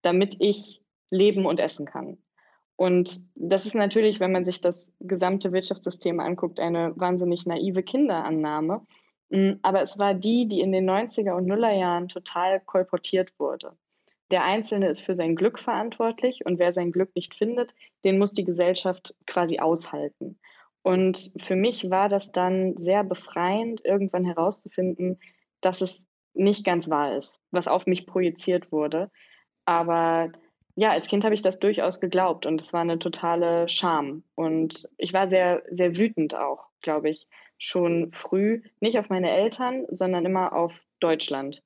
damit 0.03 0.37
ich 0.39 0.83
leben 1.11 1.47
und 1.47 1.59
essen 1.59 1.87
kann. 1.87 2.19
Und 2.77 3.27
das 3.35 3.67
ist 3.67 3.75
natürlich, 3.75 4.21
wenn 4.21 4.31
man 4.31 4.45
sich 4.45 4.61
das 4.61 4.93
gesamte 5.01 5.53
Wirtschaftssystem 5.53 6.21
anguckt, 6.21 6.61
eine 6.61 6.93
wahnsinnig 6.95 7.45
naive 7.45 7.83
Kinderannahme. 7.83 8.87
Mm, 9.31 9.55
aber 9.63 9.83
es 9.83 9.99
war 9.99 10.15
die, 10.15 10.47
die 10.47 10.61
in 10.61 10.71
den 10.71 10.89
90er 10.89 11.33
und 11.33 11.47
Nullerjahren 11.47 12.09
total 12.09 12.61
kolportiert 12.61 13.33
wurde. 13.41 13.77
Der 14.31 14.45
Einzelne 14.45 14.89
ist 14.89 15.01
für 15.01 15.15
sein 15.15 15.37
Glück 15.37 15.59
verantwortlich 15.59 16.45
und 16.45 16.59
wer 16.59 16.73
sein 16.73 16.93
Glück 16.93 17.15
nicht 17.15 17.35
findet, 17.35 17.75
den 18.05 18.19
muss 18.19 18.33
die 18.33 18.45
Gesellschaft 18.45 19.15
quasi 19.27 19.59
aushalten. 19.59 20.39
Und 20.83 21.33
für 21.39 21.57
mich 21.57 21.91
war 21.91 22.09
das 22.09 22.33
dann 22.33 22.77
sehr 22.77 23.05
befreiend, 23.05 23.85
irgendwann 23.85 24.25
herauszufinden, 24.25 25.19
dass 25.61 25.81
es 25.81 26.07
nicht 26.35 26.65
ganz 26.65 26.89
wahr 26.89 27.17
ist, 27.17 27.41
was 27.51 27.69
auf 27.69 27.87
mich 27.87 28.07
projiziert 28.07 28.71
wurde. 28.71 29.11
Aber 29.65 30.31
ja, 30.77 30.91
als 30.93 31.09
Kind 31.09 31.25
habe 31.25 31.35
ich 31.35 31.43
das 31.43 31.59
durchaus 31.59 32.01
geglaubt 32.01 32.47
und 32.47 32.61
es 32.61 32.73
war 32.73 32.83
eine 32.83 32.99
totale 32.99 33.67
Scham. 33.67 34.23
Und 34.35 34.89
ich 34.97 35.13
war 35.13 35.29
sehr, 35.29 35.63
sehr 35.71 35.97
wütend 35.97 36.37
auch, 36.37 36.69
glaube 36.81 37.11
ich, 37.11 37.27
schon 37.59 38.13
früh, 38.13 38.63
nicht 38.81 38.99
auf 38.99 39.09
meine 39.09 39.31
Eltern, 39.31 39.87
sondern 39.91 40.25
immer 40.25 40.53
auf 40.53 40.87
Deutschland, 41.01 41.63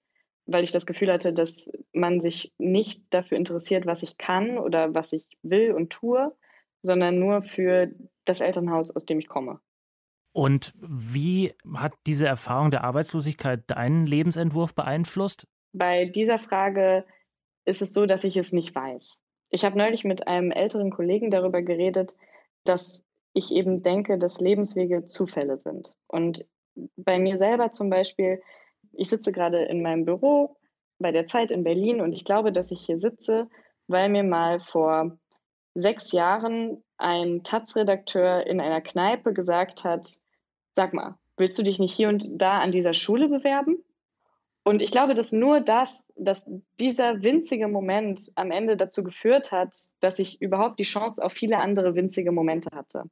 weil 0.47 0.65
ich 0.65 0.73
das 0.73 0.87
Gefühl 0.87 1.13
hatte, 1.13 1.33
dass 1.33 1.71
man 1.93 2.21
sich 2.21 2.53
nicht 2.59 3.03
dafür 3.11 3.39
interessiert, 3.39 3.87
was 3.87 4.03
ich 4.03 4.19
kann 4.19 4.59
oder 4.59 4.95
was 4.95 5.13
ich 5.13 5.25
will 5.43 5.73
und 5.73 5.91
tue, 5.91 6.35
sondern 6.83 7.19
nur 7.19 7.43
für 7.43 7.91
das 8.25 8.41
Elternhaus, 8.41 8.91
aus 8.91 9.07
dem 9.07 9.19
ich 9.19 9.29
komme. 9.29 9.61
Und 10.33 10.73
wie 10.81 11.53
hat 11.77 11.93
diese 12.07 12.27
Erfahrung 12.27 12.71
der 12.71 12.85
Arbeitslosigkeit 12.85 13.63
deinen 13.67 14.07
Lebensentwurf 14.07 14.75
beeinflusst? 14.75 15.47
Bei 15.73 16.07
dieser 16.07 16.39
Frage 16.39 17.05
ist 17.65 17.83
es 17.83 17.93
so, 17.93 18.07
dass 18.07 18.25
ich 18.25 18.37
es 18.37 18.53
nicht 18.53 18.75
weiß. 18.75 19.21
Ich 19.51 19.65
habe 19.65 19.77
neulich 19.77 20.05
mit 20.05 20.27
einem 20.27 20.51
älteren 20.51 20.91
Kollegen 20.91 21.31
darüber 21.31 21.63
geredet, 21.63 22.17
dass 22.65 23.05
ich 23.35 23.53
eben 23.53 23.83
denke, 23.83 24.19
dass 24.19 24.41
Lebenswege 24.41 25.05
Zufälle 25.05 25.59
sind. 25.59 25.95
Und 26.07 26.49
bei 26.97 27.19
mir 27.19 27.39
selber 27.39 27.71
zum 27.71 27.91
Beispiel, 27.91 28.43
ich 28.93 29.09
sitze 29.09 29.33
gerade 29.33 29.65
in 29.65 29.83
meinem 29.83 30.05
Büro 30.05 30.57
bei 30.99 31.13
der 31.13 31.27
Zeit 31.27 31.51
in 31.51 31.65
Berlin 31.65 32.01
und 32.01 32.13
ich 32.13 32.25
glaube, 32.25 32.53
dass 32.53 32.71
ich 32.71 32.85
hier 32.85 33.01
sitze, 33.01 33.49
weil 33.89 34.09
mir 34.09 34.23
mal 34.23 34.61
vor 34.61 35.19
sechs 35.75 36.13
Jahren 36.13 36.83
ein 36.99 37.43
Taz-Redakteur 37.43 38.47
in 38.47 38.61
einer 38.61 38.81
Kneipe 38.81 39.33
gesagt 39.33 39.85
hat, 39.85 40.09
sag 40.73 40.93
mal, 40.93 41.17
willst 41.37 41.59
du 41.59 41.63
dich 41.63 41.79
nicht 41.79 41.95
hier 41.95 42.09
und 42.09 42.27
da 42.31 42.61
an 42.61 42.73
dieser 42.73 42.95
Schule 42.95 43.29
bewerben? 43.29 43.83
Und 44.65 44.81
ich 44.81 44.93
glaube, 44.93 45.15
dass 45.15 45.33
nur 45.33 45.61
das, 45.61 46.01
dass 46.15 46.49
dieser 46.79 47.23
winzige 47.23 47.67
Moment 47.67 48.31
am 48.37 48.53
Ende 48.53 48.77
dazu 48.77 49.03
geführt 49.03 49.51
hat, 49.51 49.77
dass 50.01 50.21
ich 50.21 50.41
überhaupt 50.41 50.79
die 50.79 50.85
Chance 50.85 51.25
auf 51.25 51.33
viele 51.33 51.59
andere 51.59 51.97
winzige 51.97 52.31
Momente 52.31 52.69
hatte 52.77 53.05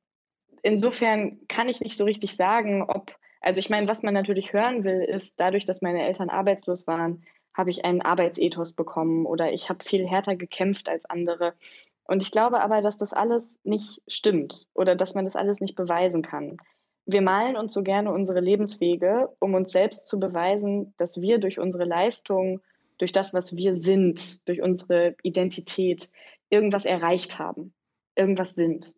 insofern 0.63 1.39
kann 1.49 1.69
ich 1.69 1.81
nicht 1.81 1.97
so 1.97 2.05
richtig 2.05 2.37
sagen, 2.37 2.83
ob, 2.83 3.17
also 3.41 3.59
ich 3.59 3.71
meine, 3.71 3.89
was 3.89 4.03
man 4.03 4.15
natürlich 4.15 4.53
hören 4.53 4.85
will, 4.85 5.03
ist, 5.03 5.39
dadurch, 5.39 5.65
dass 5.65 5.83
meine 5.83 6.05
Eltern 6.05 6.31
arbeitslos 6.31 6.87
waren, 6.87 7.25
habe 7.55 7.71
ich 7.71 7.85
einen 7.85 8.03
Arbeitsethos 8.03 8.73
bekommen 8.73 9.27
oder 9.27 9.53
ich 9.53 9.69
habe 9.69 9.83
viel 9.83 10.07
härter 10.07 10.37
gekämpft 10.37 10.89
als 10.89 11.05
andere. 11.07 11.55
Und 12.05 12.23
ich 12.23 12.31
glaube 12.31 12.61
aber, 12.61 12.83
dass 12.83 12.97
das 12.97 13.13
alles 13.13 13.59
nicht 13.65 14.03
stimmt 14.07 14.67
oder 14.75 14.95
dass 14.95 15.15
man 15.15 15.25
das 15.25 15.37
alles 15.37 15.61
nicht 15.61 15.75
beweisen 15.75 16.23
kann. 16.23 16.59
Wir 17.07 17.23
malen 17.23 17.57
uns 17.57 17.73
so 17.73 17.83
gerne 17.83 18.13
unsere 18.13 18.41
Lebenswege, 18.41 19.35
um 19.41 19.55
uns 19.55 19.71
selbst 19.71 20.07
zu 20.07 20.21
beweisen, 20.21 20.95
dass 20.97 21.21
wir 21.21 21.39
durch 21.39 21.59
unsere 21.59 21.85
Leistung, 21.85 22.61
durch 22.99 23.13
das, 23.13 23.33
was 23.33 23.57
wir 23.57 23.75
sind, 23.75 24.47
durch 24.47 24.63
unsere 24.63 25.17
Identität 25.23 26.11
irgendwas 26.51 26.85
erreicht 26.85 27.39
haben, 27.39 27.73
irgendwas 28.15 28.55
sind. 28.55 28.95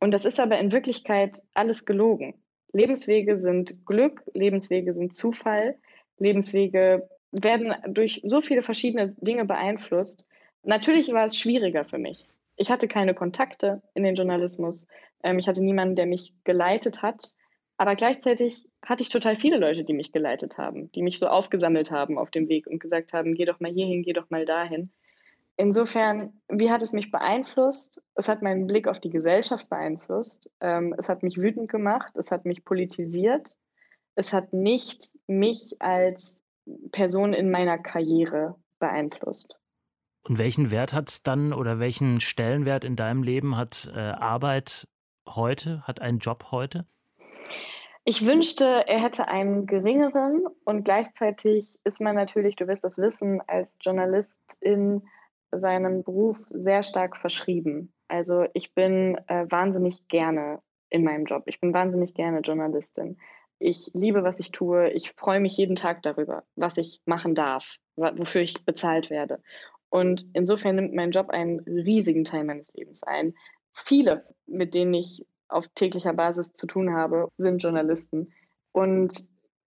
Und 0.00 0.12
das 0.12 0.24
ist 0.24 0.40
aber 0.40 0.58
in 0.58 0.72
Wirklichkeit 0.72 1.42
alles 1.54 1.84
gelogen. 1.84 2.34
Lebenswege 2.72 3.40
sind 3.40 3.86
Glück, 3.86 4.22
Lebenswege 4.34 4.94
sind 4.94 5.14
Zufall, 5.14 5.76
Lebenswege 6.18 7.08
werden 7.32 7.74
durch 7.88 8.22
so 8.24 8.40
viele 8.40 8.62
verschiedene 8.62 9.14
Dinge 9.18 9.44
beeinflusst. 9.44 10.26
Natürlich 10.62 11.12
war 11.12 11.26
es 11.26 11.36
schwieriger 11.36 11.84
für 11.84 11.98
mich. 11.98 12.26
Ich 12.56 12.70
hatte 12.70 12.88
keine 12.88 13.14
Kontakte 13.14 13.82
in 13.94 14.02
den 14.02 14.14
Journalismus. 14.14 14.86
Ähm, 15.22 15.38
ich 15.38 15.46
hatte 15.46 15.62
niemanden, 15.62 15.96
der 15.96 16.06
mich 16.06 16.32
geleitet 16.44 17.02
hat. 17.02 17.34
Aber 17.76 17.94
gleichzeitig 17.94 18.66
hatte 18.82 19.02
ich 19.02 19.10
total 19.10 19.36
viele 19.36 19.58
Leute, 19.58 19.84
die 19.84 19.92
mich 19.92 20.12
geleitet 20.12 20.56
haben, 20.56 20.90
die 20.92 21.02
mich 21.02 21.18
so 21.18 21.28
aufgesammelt 21.28 21.90
haben 21.90 22.16
auf 22.16 22.30
dem 22.30 22.48
Weg 22.48 22.66
und 22.66 22.78
gesagt 22.78 23.12
haben, 23.12 23.34
geh 23.34 23.44
doch 23.44 23.60
mal 23.60 23.70
hierhin, 23.70 24.02
geh 24.02 24.14
doch 24.14 24.30
mal 24.30 24.46
dahin. 24.46 24.90
Insofern, 25.58 26.34
wie 26.48 26.70
hat 26.70 26.82
es 26.82 26.92
mich 26.92 27.10
beeinflusst? 27.10 28.02
Es 28.14 28.28
hat 28.28 28.42
meinen 28.42 28.66
Blick 28.66 28.88
auf 28.88 29.00
die 29.00 29.10
Gesellschaft 29.10 29.70
beeinflusst. 29.70 30.50
Ähm, 30.60 30.94
es 30.98 31.08
hat 31.08 31.22
mich 31.22 31.38
wütend 31.38 31.70
gemacht. 31.70 32.14
Es 32.16 32.30
hat 32.30 32.44
mich 32.44 32.64
politisiert. 32.64 33.56
Es 34.16 34.32
hat 34.32 34.52
nicht 34.52 35.18
mich 35.26 35.76
als 35.78 36.42
Person 36.92 37.32
in 37.32 37.50
meiner 37.50 37.78
Karriere 37.78 38.56
beeinflusst. 38.78 39.58
Und 40.24 40.38
welchen 40.38 40.70
Wert 40.70 40.92
hat 40.92 41.26
dann 41.26 41.52
oder 41.52 41.78
welchen 41.78 42.20
Stellenwert 42.20 42.84
in 42.84 42.96
deinem 42.96 43.22
Leben 43.22 43.56
hat 43.56 43.90
äh, 43.94 43.98
Arbeit 43.98 44.88
heute, 45.26 45.82
hat 45.82 46.02
ein 46.02 46.18
Job 46.18 46.46
heute? 46.50 46.86
Ich 48.04 48.26
wünschte, 48.26 48.84
er 48.86 49.02
hätte 49.02 49.28
einen 49.28 49.66
geringeren 49.66 50.44
und 50.64 50.84
gleichzeitig 50.84 51.78
ist 51.82 52.00
man 52.00 52.14
natürlich, 52.14 52.56
du 52.56 52.68
wirst 52.68 52.84
das 52.84 52.98
wissen, 52.98 53.40
als 53.46 53.78
Journalistin 53.80 55.02
seinem 55.52 56.02
Beruf 56.02 56.38
sehr 56.50 56.82
stark 56.82 57.16
verschrieben. 57.16 57.92
Also 58.08 58.46
ich 58.54 58.74
bin 58.74 59.18
äh, 59.26 59.46
wahnsinnig 59.48 60.08
gerne 60.08 60.60
in 60.90 61.04
meinem 61.04 61.24
Job. 61.24 61.44
Ich 61.46 61.60
bin 61.60 61.74
wahnsinnig 61.74 62.14
gerne 62.14 62.40
Journalistin. 62.40 63.18
Ich 63.58 63.90
liebe, 63.94 64.22
was 64.22 64.38
ich 64.38 64.50
tue. 64.50 64.90
Ich 64.90 65.12
freue 65.12 65.40
mich 65.40 65.56
jeden 65.56 65.76
Tag 65.76 66.02
darüber, 66.02 66.44
was 66.56 66.76
ich 66.76 67.00
machen 67.06 67.34
darf, 67.34 67.76
wofür 67.96 68.42
ich 68.42 68.64
bezahlt 68.64 69.10
werde. 69.10 69.42
Und 69.88 70.28
insofern 70.34 70.76
nimmt 70.76 70.94
mein 70.94 71.10
Job 71.10 71.30
einen 71.30 71.60
riesigen 71.60 72.24
Teil 72.24 72.44
meines 72.44 72.72
Lebens 72.74 73.02
ein. 73.02 73.34
Viele, 73.72 74.26
mit 74.46 74.74
denen 74.74 74.94
ich 74.94 75.26
auf 75.48 75.68
täglicher 75.68 76.12
Basis 76.12 76.52
zu 76.52 76.66
tun 76.66 76.92
habe, 76.92 77.28
sind 77.38 77.62
Journalisten. 77.62 78.32
Und 78.72 79.14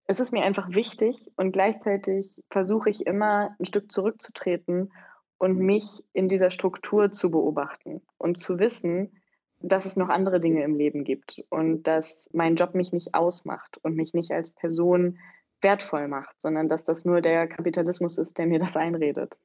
es 0.06 0.20
ist 0.20 0.32
mir 0.32 0.42
einfach 0.42 0.74
wichtig 0.74 1.30
und 1.36 1.52
gleichzeitig 1.52 2.42
versuche 2.50 2.90
ich 2.90 3.06
immer 3.06 3.56
ein 3.58 3.64
Stück 3.64 3.90
zurückzutreten 3.90 4.92
und 5.40 5.58
mich 5.58 6.04
in 6.12 6.28
dieser 6.28 6.50
Struktur 6.50 7.10
zu 7.10 7.30
beobachten 7.30 8.02
und 8.18 8.36
zu 8.36 8.58
wissen, 8.58 9.10
dass 9.58 9.86
es 9.86 9.96
noch 9.96 10.10
andere 10.10 10.38
Dinge 10.38 10.62
im 10.62 10.76
Leben 10.76 11.02
gibt 11.02 11.42
und 11.48 11.84
dass 11.84 12.28
mein 12.34 12.56
Job 12.56 12.74
mich 12.74 12.92
nicht 12.92 13.14
ausmacht 13.14 13.78
und 13.82 13.96
mich 13.96 14.12
nicht 14.12 14.32
als 14.32 14.50
Person 14.50 15.18
wertvoll 15.62 16.08
macht, 16.08 16.40
sondern 16.40 16.68
dass 16.68 16.84
das 16.84 17.06
nur 17.06 17.22
der 17.22 17.48
Kapitalismus 17.48 18.18
ist, 18.18 18.36
der 18.36 18.46
mir 18.46 18.58
das 18.58 18.76
einredet. 18.76 19.38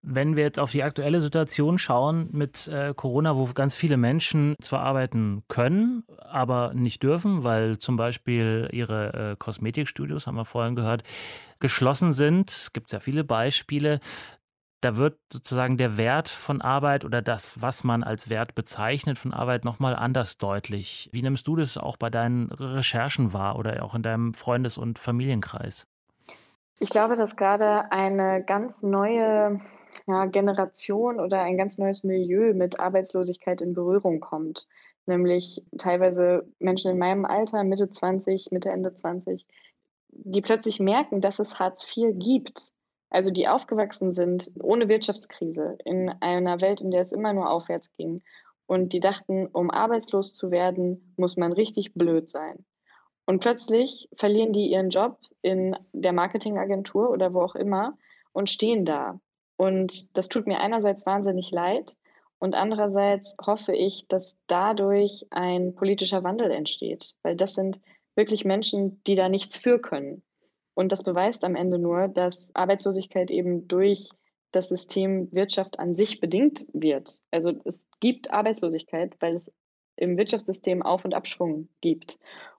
Wenn 0.00 0.34
wir 0.34 0.44
jetzt 0.44 0.58
auf 0.58 0.72
die 0.72 0.82
aktuelle 0.82 1.20
Situation 1.20 1.78
schauen 1.78 2.28
mit 2.32 2.66
äh, 2.68 2.92
Corona, 2.96 3.36
wo 3.36 3.46
ganz 3.54 3.74
viele 3.76 3.96
Menschen 3.96 4.56
zwar 4.60 4.80
arbeiten 4.80 5.44
können, 5.46 6.04
aber 6.18 6.72
nicht 6.74 7.02
dürfen, 7.02 7.44
weil 7.44 7.78
zum 7.78 7.96
Beispiel 7.96 8.68
ihre 8.72 9.32
äh, 9.32 9.36
Kosmetikstudios, 9.38 10.26
haben 10.26 10.36
wir 10.36 10.44
vorhin 10.44 10.74
gehört, 10.74 11.04
geschlossen 11.60 12.12
sind, 12.14 12.70
gibt 12.72 12.88
es 12.88 12.92
ja 12.92 13.00
viele 13.00 13.24
Beispiele. 13.24 14.00
Da 14.82 14.96
wird 14.96 15.16
sozusagen 15.32 15.76
der 15.76 15.96
Wert 15.96 16.28
von 16.28 16.60
Arbeit 16.60 17.04
oder 17.04 17.22
das, 17.22 17.62
was 17.62 17.84
man 17.84 18.02
als 18.02 18.28
Wert 18.28 18.56
bezeichnet 18.56 19.16
von 19.16 19.32
Arbeit, 19.32 19.64
nochmal 19.64 19.94
anders 19.94 20.38
deutlich. 20.38 21.08
Wie 21.12 21.22
nimmst 21.22 21.46
du 21.46 21.54
das 21.54 21.78
auch 21.78 21.96
bei 21.96 22.10
deinen 22.10 22.50
Recherchen 22.50 23.32
wahr 23.32 23.56
oder 23.60 23.80
auch 23.84 23.94
in 23.94 24.02
deinem 24.02 24.34
Freundes- 24.34 24.78
und 24.78 24.98
Familienkreis? 24.98 25.86
Ich 26.80 26.90
glaube, 26.90 27.14
dass 27.14 27.36
gerade 27.36 27.92
eine 27.92 28.42
ganz 28.44 28.82
neue 28.82 29.60
ja, 30.08 30.26
Generation 30.26 31.20
oder 31.20 31.42
ein 31.42 31.56
ganz 31.56 31.78
neues 31.78 32.02
Milieu 32.02 32.52
mit 32.52 32.80
Arbeitslosigkeit 32.80 33.60
in 33.60 33.74
Berührung 33.74 34.18
kommt. 34.18 34.66
Nämlich 35.06 35.64
teilweise 35.78 36.44
Menschen 36.58 36.90
in 36.90 36.98
meinem 36.98 37.24
Alter, 37.24 37.62
Mitte 37.62 37.88
20, 37.88 38.50
Mitte, 38.50 38.70
Ende 38.70 38.92
20, 38.92 39.46
die 40.08 40.42
plötzlich 40.42 40.80
merken, 40.80 41.20
dass 41.20 41.38
es 41.38 41.60
Hartz 41.60 41.86
IV 41.96 42.18
gibt. 42.18 42.72
Also 43.12 43.30
die 43.30 43.46
aufgewachsen 43.46 44.14
sind 44.14 44.50
ohne 44.62 44.88
Wirtschaftskrise 44.88 45.76
in 45.84 46.08
einer 46.20 46.62
Welt, 46.62 46.80
in 46.80 46.90
der 46.90 47.02
es 47.02 47.12
immer 47.12 47.34
nur 47.34 47.50
aufwärts 47.50 47.92
ging. 47.98 48.22
Und 48.64 48.94
die 48.94 49.00
dachten, 49.00 49.48
um 49.48 49.70
arbeitslos 49.70 50.32
zu 50.32 50.50
werden, 50.50 51.12
muss 51.18 51.36
man 51.36 51.52
richtig 51.52 51.92
blöd 51.92 52.30
sein. 52.30 52.64
Und 53.26 53.40
plötzlich 53.40 54.08
verlieren 54.16 54.54
die 54.54 54.70
ihren 54.70 54.88
Job 54.88 55.18
in 55.42 55.76
der 55.92 56.14
Marketingagentur 56.14 57.10
oder 57.10 57.34
wo 57.34 57.42
auch 57.42 57.54
immer 57.54 57.98
und 58.32 58.48
stehen 58.48 58.86
da. 58.86 59.20
Und 59.58 60.16
das 60.16 60.30
tut 60.30 60.46
mir 60.46 60.60
einerseits 60.60 61.04
wahnsinnig 61.04 61.50
leid 61.50 61.94
und 62.38 62.54
andererseits 62.54 63.36
hoffe 63.44 63.76
ich, 63.76 64.08
dass 64.08 64.38
dadurch 64.46 65.26
ein 65.30 65.74
politischer 65.74 66.24
Wandel 66.24 66.50
entsteht, 66.50 67.14
weil 67.22 67.36
das 67.36 67.52
sind 67.54 67.78
wirklich 68.16 68.46
Menschen, 68.46 69.02
die 69.04 69.16
da 69.16 69.28
nichts 69.28 69.58
für 69.58 69.78
können. 69.78 70.22
Und 70.74 70.92
das 70.92 71.02
beweist 71.02 71.44
am 71.44 71.54
Ende 71.54 71.78
nur, 71.78 72.08
dass 72.08 72.50
Arbeitslosigkeit 72.54 73.30
eben 73.30 73.68
durch 73.68 74.10
das 74.52 74.68
System 74.68 75.28
Wirtschaft 75.32 75.78
an 75.78 75.94
sich 75.94 76.20
bedingt 76.20 76.66
wird. 76.72 77.22
Also 77.30 77.52
es 77.64 77.80
gibt 78.00 78.30
Arbeitslosigkeit, 78.30 79.16
weil 79.20 79.34
es 79.34 79.50
im 79.96 80.16
Wirtschaftssystem 80.16 80.82
Auf- 80.82 81.04
und 81.04 81.14
Abschwung 81.14 81.68
gibt. 81.80 82.18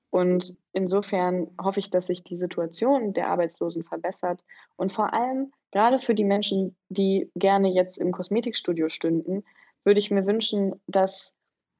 Und 0.09 0.55
insofern 0.73 1.49
hoffe 1.59 1.79
ich, 1.79 1.89
dass 1.89 2.07
sich 2.07 2.23
die 2.23 2.37
Situation 2.37 3.13
der 3.13 3.29
Arbeitslosen 3.29 3.83
verbessert 3.83 4.43
und 4.75 4.91
vor 4.91 5.13
allem 5.13 5.51
gerade 5.71 5.97
für 5.97 6.13
die 6.13 6.23
Menschen, 6.23 6.75
die 6.89 7.31
gerne 7.35 7.69
jetzt 7.69 7.97
im 7.97 8.11
Kosmetikstudio 8.11 8.89
stünden, 8.89 9.43
würde 9.83 9.99
ich 9.99 10.11
mir 10.11 10.27
wünschen, 10.27 10.79
dass 10.85 11.33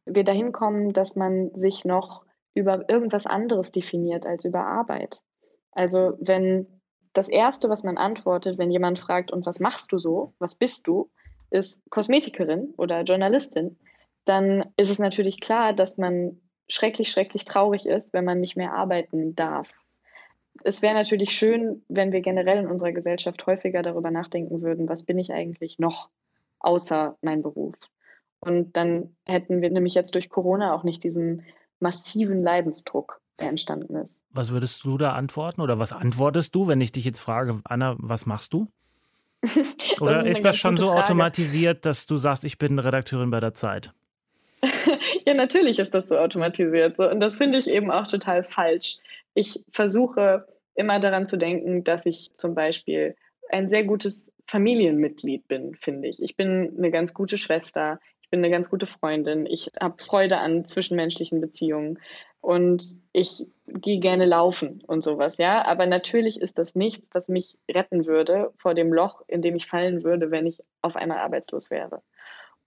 wir 0.06 0.24
dahin 0.24 0.52
kommen, 0.52 0.94
dass 0.94 1.16
man 1.16 1.54
sich 1.54 1.86
noch 1.86 2.26
über 2.56 2.90
irgendwas 2.90 3.26
anderes 3.26 3.72
definiert 3.72 4.26
als 4.26 4.46
über 4.46 4.66
Arbeit. 4.66 5.22
Also 5.74 6.14
wenn 6.20 6.68
das 7.14 7.30
Erste, 7.30 7.70
was 7.70 7.84
man 7.84 7.98
antwortet, 7.98 8.58
wenn 8.58 8.72
jemand 8.72 9.00
fragt, 9.00 9.32
und 9.32 9.46
was 9.46 9.60
machst 9.60 9.92
du 9.92 9.98
so, 9.98 10.34
was 10.40 10.56
bist 10.56 10.88
du, 10.88 11.10
ist 11.52 11.84
Kosmetikerin 11.90 12.74
oder 12.78 13.04
Journalistin, 13.04 13.78
dann 14.26 14.66
ist 14.78 14.90
es 14.90 15.00
natürlich 15.00 15.40
klar, 15.40 15.74
dass 15.74 15.98
man 15.98 16.40
schrecklich, 16.68 17.12
schrecklich 17.12 17.46
traurig 17.46 17.86
ist, 17.86 18.14
wenn 18.14 18.26
man 18.26 18.40
nicht 18.40 18.56
mehr 18.58 18.74
arbeiten 18.74 19.36
darf. 19.36 19.70
Es 20.64 20.82
wäre 20.82 20.94
natürlich 20.94 21.32
schön, 21.32 21.84
wenn 21.88 22.12
wir 22.12 22.22
generell 22.22 22.60
in 22.60 22.68
unserer 22.68 22.92
Gesellschaft 22.92 23.46
häufiger 23.46 23.82
darüber 23.82 24.12
nachdenken 24.12 24.62
würden, 24.62 24.88
was 24.88 25.04
bin 25.04 25.20
ich 25.20 25.34
eigentlich 25.34 25.80
noch 25.80 26.10
außer 26.60 27.18
mein 27.22 27.42
Beruf. 27.42 27.76
Und 28.40 28.76
dann 28.76 29.16
hätten 29.26 29.62
wir 29.62 29.70
nämlich 29.70 29.94
jetzt 29.94 30.16
durch 30.16 30.30
Corona 30.30 30.74
auch 30.74 30.84
nicht 30.84 31.04
diesen 31.04 31.46
massiven 31.80 32.44
Leidensdruck, 32.44 33.22
der 33.40 33.50
entstanden 33.50 33.96
ist. 33.96 34.22
Was 34.32 34.52
würdest 34.52 34.84
du 34.84 34.98
da 34.98 35.14
antworten 35.14 35.62
oder 35.62 35.80
was 35.80 35.92
antwortest 35.92 36.54
du, 36.56 36.68
wenn 36.68 36.82
ich 36.82 36.92
dich 36.92 37.06
jetzt 37.06 37.20
frage, 37.20 37.62
Anna, 37.64 37.96
was 37.98 38.26
machst 38.26 38.54
du? 38.54 38.68
Oder 40.00 40.26
ist, 40.26 40.46
das 40.46 40.56
schon 40.56 40.78
so 40.78 40.88
Frage. 40.88 41.02
automatisiert, 41.02 41.86
dass 41.86 42.08
du 42.08 42.16
sagst, 42.16 42.46
ich 42.46 42.58
bin 42.58 42.80
Redakteurin 42.80 43.30
bei 43.30 43.42
der 43.42 43.54
Zeit? 43.54 43.92
ja, 45.26 45.34
natürlich 45.34 45.80
ist 45.80 45.94
das 45.94 46.08
so 46.08 46.18
automatisiert. 46.18 46.96
So. 46.96 47.10
Und 47.10 47.20
das 47.20 47.36
finde 47.36 47.58
ich 47.58 47.68
eben 47.68 47.92
auch 47.92 48.08
total 48.08 48.46
falsch. 48.46 49.00
Ich 49.34 49.62
versuche 49.70 50.48
immer 50.76 51.00
daran 51.02 51.26
zu 51.26 51.38
denken, 51.38 51.84
dass 51.84 52.06
ich 52.06 52.32
zum 52.34 52.56
Beispiel 52.56 53.16
ein 53.50 53.70
sehr 53.70 53.84
gutes 53.84 54.34
Familienmitglied 54.48 55.48
bin, 55.48 55.76
finde 55.76 56.08
ich. 56.08 56.22
Ich 56.22 56.36
bin 56.36 56.74
eine 56.78 56.92
ganz 56.92 57.14
gute 57.14 57.38
Schwester, 57.38 58.00
bin 58.34 58.40
eine 58.40 58.50
ganz 58.50 58.72
gute 58.72 58.88
Freundin, 58.88 59.46
ich 59.46 59.72
habe 59.80 60.02
Freude 60.02 60.40
an 60.40 60.66
zwischenmenschlichen 60.66 61.40
Beziehungen 61.40 62.00
und 62.42 62.84
ich 63.12 63.46
gehe 63.68 64.00
gerne 64.00 64.26
laufen 64.26 64.82
und 64.88 65.04
sowas, 65.04 65.38
ja. 65.38 65.64
Aber 65.64 65.86
natürlich 65.86 66.42
ist 66.42 66.58
das 66.58 66.74
nichts, 66.74 67.08
was 67.12 67.30
mich 67.30 67.56
retten 67.70 68.08
würde 68.08 68.52
vor 68.58 68.74
dem 68.74 68.92
Loch, 68.92 69.22
in 69.28 69.44
dem 69.44 69.56
ich 69.56 69.68
fallen 69.68 70.04
würde, 70.04 70.32
wenn 70.32 70.48
ich 70.48 70.64
auf 70.82 70.96
einmal 70.96 71.20
arbeitslos 71.20 71.70
wäre. 71.70 72.02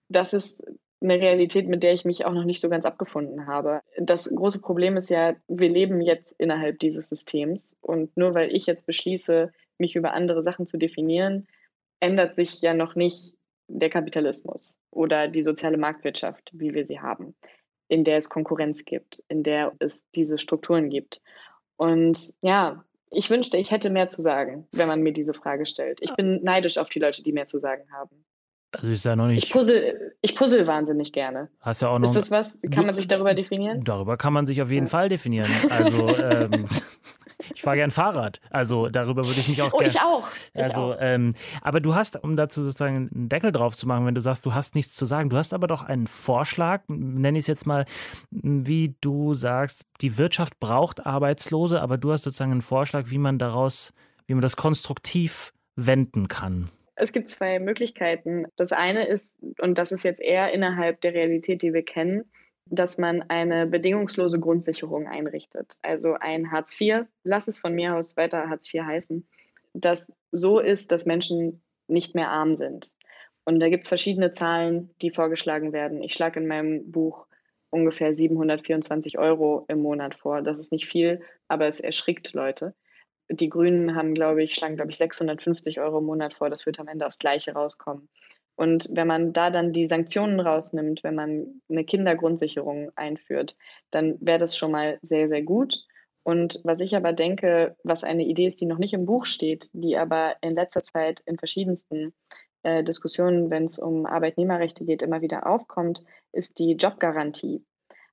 Das 0.09 0.35
ist 0.35 0.65
eine 1.01 1.17
Realität, 1.17 1.67
mit 1.67 1.83
der 1.83 1.95
ich 1.95 2.05
mich 2.05 2.25
auch 2.25 2.33
noch 2.33 2.45
nicht 2.45 2.61
so 2.61 2.69
ganz 2.69 2.85
abgefunden 2.85 3.49
habe. 3.49 3.81
Das 3.99 4.31
große 4.33 4.61
Problem 4.61 4.97
ist 4.97 5.11
ja, 5.11 5.35
wir 5.49 5.69
leben 5.69 6.01
jetzt 6.01 6.33
innerhalb 6.39 6.79
dieses 6.79 7.09
Systems 7.09 7.77
und 7.81 8.17
nur 8.17 8.35
weil 8.35 8.55
ich 8.55 8.67
jetzt 8.67 8.87
beschließe, 8.87 9.53
mich 9.79 9.97
über 9.97 10.13
andere 10.13 10.45
Sachen 10.45 10.69
zu 10.69 10.77
definieren, 10.77 11.49
ändert 11.99 12.37
sich 12.37 12.63
ja 12.63 12.73
noch 12.73 12.95
nicht 12.95 13.36
der 13.69 13.91
Kapitalismus 13.91 14.79
oder 14.91 15.29
die 15.29 15.43
soziale 15.43 15.79
Marktwirtschaft, 15.79 16.51
wie 16.53 16.75
wir 16.75 16.87
sie 16.87 17.01
haben, 17.01 17.35
in 17.89 18.05
der 18.05 18.19
es 18.19 18.29
Konkurrenz 18.29 18.85
gibt, 18.85 19.23
in 19.29 19.43
der 19.43 19.73
es 19.79 20.05
diese 20.15 20.39
Strukturen 20.39 20.91
gibt. 20.91 21.21
Und 21.77 22.35
ja, 22.41 22.85
ich 23.11 23.31
wünschte, 23.31 23.57
ich 23.57 23.71
hätte 23.71 23.91
mehr 23.91 24.09
zu 24.09 24.23
sagen, 24.23 24.67
wenn 24.73 24.89
man 24.89 25.03
mir 25.03 25.13
diese 25.13 25.35
Frage 25.35 25.67
stellt. 25.67 25.99
Ich 26.01 26.15
bin 26.15 26.43
neidisch 26.43 26.79
auf 26.79 26.89
die 26.89 26.99
Leute, 26.99 27.23
die 27.23 27.33
mehr 27.33 27.47
zu 27.47 27.59
sagen 27.59 27.85
haben. 27.93 28.25
Also 28.73 28.89
ist 28.89 29.05
ja 29.05 29.17
noch 29.17 29.29
nicht. 29.29 29.45
Ich 29.45 29.53
puzzle, 29.53 30.15
ich 30.21 30.35
puzzle 30.35 30.67
wahnsinnig 30.67 31.13
gerne. 31.13 31.49
Hast 31.61 31.83
ja 31.83 31.89
auch 31.89 31.99
noch. 31.99 32.09
Ist 32.09 32.17
das 32.17 32.31
was? 32.31 32.59
Kann 32.75 32.87
man 32.87 32.97
sich 32.97 33.09
darüber 33.09 33.33
definieren? 33.33 33.83
Darüber 33.85 34.17
kann 34.17 34.33
man 34.33 34.47
sich 34.47 34.61
auf 34.61 34.71
jeden 34.71 34.87
ja. 34.87 34.91
Fall 34.91 35.09
definieren. 35.09 35.51
Also 35.71 36.09
ähm, 36.19 36.67
ich 37.55 37.63
fahre 37.63 37.77
gern 37.77 37.91
Fahrrad. 37.91 38.41
Also 38.51 38.89
darüber 38.89 39.27
würde 39.27 39.41
ich 39.41 39.49
mich 39.49 39.61
auch 39.63 39.73
oh, 39.73 39.79
gerne. 39.79 39.93
Ich 39.93 40.01
auch. 40.01 40.29
Ich 40.55 40.63
also, 40.63 40.95
auch. 40.95 40.97
Ähm, 41.01 41.35
aber 41.63 41.81
du 41.81 41.95
hast, 41.95 42.23
um 42.23 42.37
dazu 42.37 42.63
sozusagen 42.63 43.11
einen 43.13 43.29
Deckel 43.29 43.53
drauf 43.53 43.77
zu 43.77 43.87
machen, 43.87 44.07
wenn 44.07 44.15
du 44.15 44.21
sagst, 44.21 44.47
du 44.47 44.55
hast 44.55 44.75
nichts 44.75 44.95
zu 44.95 45.07
sagen, 45.07 45.29
du 45.29 45.37
hast 45.37 45.53
aber 45.53 45.67
doch 45.67 45.85
einen 45.85 46.07
Vorschlag, 46.07 46.83
nenne 46.89 47.39
ich 47.39 47.43
es 47.43 47.49
jetzt 47.49 47.67
mal, 47.67 47.85
wie 48.31 48.97
du 49.01 49.35
sagst, 49.35 49.87
die 50.01 50.19
Wirtschaft 50.19 50.59
braucht 50.61 51.05
Arbeitslose, 51.05 51.81
aber 51.81 51.99
du 51.99 52.13
hast 52.13 52.23
sozusagen 52.23 52.53
einen 52.53 52.63
Vorschlag, 52.63 53.11
wie 53.11 53.19
man 53.19 53.39
daraus, 53.39 53.93
wie 54.27 54.35
man 54.35 54.43
das 54.43 54.57
konstruktiv 54.57 55.53
wenden 55.77 56.29
kann. 56.29 56.71
Es 56.95 57.13
gibt 57.13 57.29
zwei 57.29 57.59
Möglichkeiten. 57.59 58.47
Das 58.57 58.73
eine 58.73 59.07
ist, 59.07 59.37
und 59.61 59.77
das 59.77 59.93
ist 59.93 60.03
jetzt 60.03 60.21
eher 60.21 60.53
innerhalb 60.55 61.03
der 61.03 61.13
Realität, 61.13 61.61
die 61.61 61.75
wir 61.75 61.85
kennen, 61.85 62.25
dass 62.67 62.99
man 62.99 63.23
eine 63.29 63.67
bedingungslose 63.67 64.39
Grundsicherung 64.41 65.07
einrichtet. 65.07 65.79
Also 65.83 66.15
ein 66.15 66.51
Hartz 66.51 66.79
IV, 66.81 67.07
lass 67.25 67.49
es 67.49 67.59
von 67.59 67.75
mir 67.75 67.95
aus 67.95 68.17
weiter 68.17 68.49
Hartz 68.49 68.73
IV 68.73 68.83
heißen, 68.83 69.27
das 69.73 70.17
so 70.33 70.59
ist, 70.59 70.93
dass 70.93 71.07
Menschen 71.07 71.63
nicht 71.87 72.15
mehr 72.15 72.31
arm 72.31 72.57
sind. 72.57 72.95
Und 73.45 73.61
da 73.61 73.69
gibt 73.69 73.85
es 73.85 73.89
verschiedene 73.89 74.33
Zahlen, 74.33 74.91
die 75.01 75.11
vorgeschlagen 75.11 75.73
werden. 75.73 76.03
Ich 76.03 76.15
schlage 76.15 76.41
in 76.41 76.49
meinem 76.49 76.91
Buch 76.91 77.27
ungefähr 77.71 78.13
724 78.13 79.19
Euro 79.19 79.65
im 79.69 79.81
Monat 79.81 80.15
vor. 80.15 80.43
Das 80.43 80.59
ist 80.59 80.73
nicht 80.73 80.87
viel, 80.87 81.23
aber 81.47 81.67
es 81.67 81.79
erschrickt 81.79 82.33
Leute 82.33 82.75
die 83.29 83.49
Grünen 83.49 83.95
haben, 83.95 84.15
glaube 84.15 84.43
ich, 84.43 84.55
schlagen, 84.55 84.77
glaube 84.77 84.91
ich, 84.91 84.99
650 84.99 85.81
Euro 85.81 85.99
im 85.99 86.05
Monat 86.05 86.35
vor. 86.35 86.51
Das 86.51 86.67
wird 86.67 86.79
am 86.79 86.89
Ende 86.89 87.07
aufs 87.07 87.19
Gleiche 87.19 87.53
rauskommen. 87.53 88.09
Und 88.57 88.89
wenn 88.93 89.07
man 89.07 89.33
da 89.33 89.51
dann 89.51 89.73
die 89.73 89.87
Sanktionen 89.87 90.41
rausnimmt, 90.41 91.05
wenn 91.05 91.15
man 91.15 91.61
eine 91.69 91.85
Kindergrundsicherung 91.85 92.91
einführt, 92.97 93.57
dann 93.91 94.17
wäre 94.21 94.39
das 94.39 94.57
schon 94.57 94.73
mal 94.73 94.99
sehr, 95.03 95.29
sehr 95.29 95.43
gut. 95.43 95.85
Und 96.23 96.61
was 96.65 96.81
ich 96.81 96.97
aber 96.97 97.13
denke, 97.13 97.77
was 97.85 98.03
eine 98.03 98.25
Idee 98.25 98.47
ist, 98.47 98.61
die 98.61 98.67
noch 98.67 98.79
nicht 98.79 98.95
im 98.95 99.07
Buch 99.07 99.27
steht, 99.27 99.69
die 99.75 99.97
aber 99.97 100.37
in 100.41 100.55
letzter 100.55 100.83
Zeit 100.83 101.21
in 101.21 101.39
verschiedensten 101.39 102.15
äh, 102.65 102.83
Diskussionen, 102.83 103.51
wenn 103.51 103.65
es 103.65 103.79
um 103.79 104.07
Arbeitnehmerrechte 104.07 104.85
geht, 104.85 105.03
immer 105.03 105.21
wieder 105.21 105.47
aufkommt, 105.47 106.03
ist 106.33 106.59
die 106.59 106.73
Jobgarantie. 106.73 107.65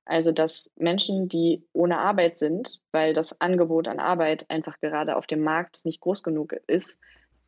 Also 0.04 0.30
dass 0.30 0.70
Menschen, 0.76 1.28
die 1.28 1.66
ohne 1.72 1.98
Arbeit 1.98 2.36
sind, 2.36 2.80
weil 2.92 3.14
das 3.14 3.40
Angebot 3.40 3.88
an 3.88 3.98
Arbeit 3.98 4.48
einfach 4.50 4.78
gerade 4.80 5.16
auf 5.16 5.26
dem 5.26 5.42
Markt 5.42 5.84
nicht 5.84 6.00
groß 6.00 6.22
genug 6.22 6.52
ist, 6.66 7.00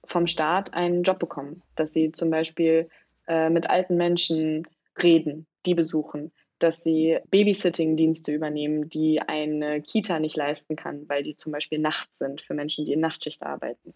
vom 0.06 0.26
Staat 0.26 0.74
einen 0.74 1.02
Job 1.02 1.18
bekommen. 1.18 1.62
Dass 1.74 1.92
sie 1.92 2.12
zum 2.12 2.30
Beispiel 2.30 2.88
äh, 3.26 3.50
mit 3.50 3.68
alten 3.68 3.96
Menschen 3.96 4.66
reden, 5.02 5.46
die 5.66 5.74
besuchen, 5.74 6.32
dass 6.58 6.82
sie 6.82 7.18
Babysitting-Dienste 7.30 8.32
übernehmen, 8.32 8.88
die 8.88 9.20
eine 9.20 9.82
Kita 9.82 10.18
nicht 10.18 10.36
leisten 10.36 10.76
kann, 10.76 11.08
weil 11.08 11.22
die 11.22 11.36
zum 11.36 11.52
Beispiel 11.52 11.78
nachts 11.78 12.18
sind 12.18 12.40
für 12.40 12.54
Menschen, 12.54 12.84
die 12.84 12.92
in 12.92 13.00
Nachtschicht 13.00 13.42
arbeiten. 13.42 13.94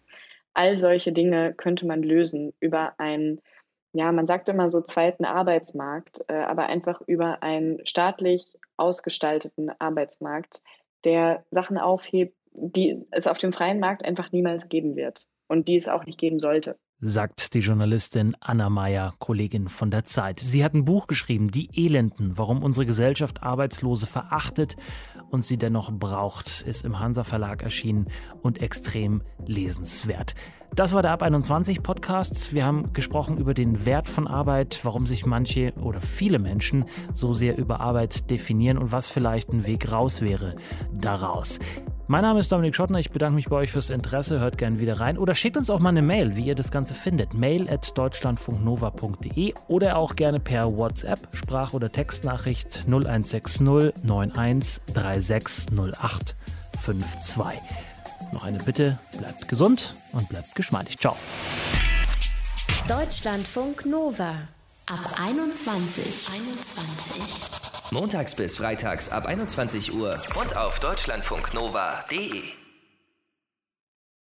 All 0.53 0.77
solche 0.77 1.11
Dinge 1.11 1.53
könnte 1.53 1.87
man 1.87 2.03
lösen 2.03 2.53
über 2.59 2.93
einen, 2.99 3.41
ja, 3.93 4.11
man 4.11 4.27
sagt 4.27 4.49
immer 4.49 4.69
so 4.69 4.81
zweiten 4.81 5.25
Arbeitsmarkt, 5.25 6.23
äh, 6.27 6.33
aber 6.33 6.67
einfach 6.67 7.01
über 7.07 7.41
einen 7.41 7.85
staatlich 7.85 8.57
ausgestalteten 8.77 9.71
Arbeitsmarkt, 9.79 10.61
der 11.03 11.45
Sachen 11.49 11.77
aufhebt, 11.77 12.35
die 12.53 13.05
es 13.11 13.27
auf 13.27 13.37
dem 13.37 13.53
freien 13.53 13.79
Markt 13.79 14.03
einfach 14.03 14.31
niemals 14.31 14.69
geben 14.69 14.95
wird 14.95 15.25
und 15.51 15.67
die 15.67 15.75
es 15.75 15.87
auch 15.87 16.05
nicht 16.05 16.17
geben 16.17 16.39
sollte 16.39 16.77
sagt 17.03 17.55
die 17.55 17.59
Journalistin 17.59 18.37
Anna 18.39 18.69
Meyer, 18.69 19.15
Kollegin 19.17 19.69
von 19.69 19.89
der 19.89 20.05
Zeit. 20.05 20.39
Sie 20.39 20.63
hat 20.63 20.75
ein 20.75 20.85
Buch 20.85 21.07
geschrieben, 21.07 21.49
Die 21.49 21.67
Elenden, 21.73 22.37
warum 22.37 22.61
unsere 22.61 22.85
Gesellschaft 22.85 23.41
Arbeitslose 23.41 24.05
verachtet 24.05 24.77
und 25.31 25.43
sie 25.43 25.57
dennoch 25.57 25.91
braucht, 25.91 26.61
ist 26.61 26.85
im 26.85 26.99
Hansa 26.99 27.23
Verlag 27.23 27.63
erschienen 27.63 28.07
und 28.43 28.61
extrem 28.61 29.23
lesenswert. 29.47 30.35
Das 30.73 30.93
war 30.93 31.01
der 31.01 31.11
Ab 31.11 31.21
21 31.21 31.83
Podcast. 31.83 32.53
Wir 32.53 32.65
haben 32.65 32.93
gesprochen 32.93 33.37
über 33.37 33.53
den 33.53 33.85
Wert 33.85 34.07
von 34.07 34.25
Arbeit, 34.25 34.79
warum 34.83 35.05
sich 35.05 35.25
manche 35.25 35.73
oder 35.81 35.99
viele 35.99 36.39
Menschen 36.39 36.85
so 37.13 37.33
sehr 37.33 37.57
über 37.57 37.81
Arbeit 37.81 38.29
definieren 38.31 38.77
und 38.77 38.93
was 38.93 39.07
vielleicht 39.07 39.51
ein 39.51 39.65
Weg 39.65 39.91
raus 39.91 40.21
wäre 40.21 40.55
daraus. 40.93 41.59
Mein 42.07 42.21
Name 42.21 42.39
ist 42.39 42.53
Dominik 42.53 42.73
Schottner. 42.73 42.99
Ich 42.99 43.11
bedanke 43.11 43.35
mich 43.35 43.49
bei 43.49 43.57
euch 43.57 43.71
fürs 43.73 43.89
Interesse. 43.89 44.39
Hört 44.39 44.57
gerne 44.57 44.79
wieder 44.79 45.01
rein 45.01 45.17
oder 45.17 45.35
schickt 45.35 45.57
uns 45.57 45.69
auch 45.69 45.79
mal 45.79 45.89
eine 45.89 46.01
Mail, 46.01 46.37
wie 46.37 46.45
ihr 46.45 46.55
das 46.55 46.71
Ganze 46.71 46.93
findet. 46.93 47.33
Mail 47.33 47.69
at 47.69 47.97
deutschlandfunknova.de 47.97 49.53
oder 49.67 49.97
auch 49.97 50.15
gerne 50.15 50.39
per 50.39 50.77
WhatsApp, 50.77 51.27
Sprach- 51.33 51.73
oder 51.73 51.91
Textnachricht 51.91 52.85
0160 52.87 53.93
91 54.03 54.81
3608 54.93 56.35
52. 56.81 57.90
Noch 58.31 58.43
eine 58.43 58.59
Bitte, 58.59 58.97
bleibt 59.17 59.47
gesund 59.47 59.95
und 60.13 60.29
bleibt 60.29 60.55
geschmeidig. 60.55 60.97
Ciao. 60.99 61.15
Deutschlandfunk 62.87 63.85
Nova 63.85 64.47
ab 64.85 65.19
21. 65.19 66.29
21. 66.33 67.91
Montags 67.91 68.35
bis 68.35 68.55
freitags 68.55 69.09
ab 69.09 69.25
21 69.25 69.93
Uhr 69.93 70.19
und 70.39 70.55
auf 70.55 70.79
deutschlandfunknova.de. 70.79 72.60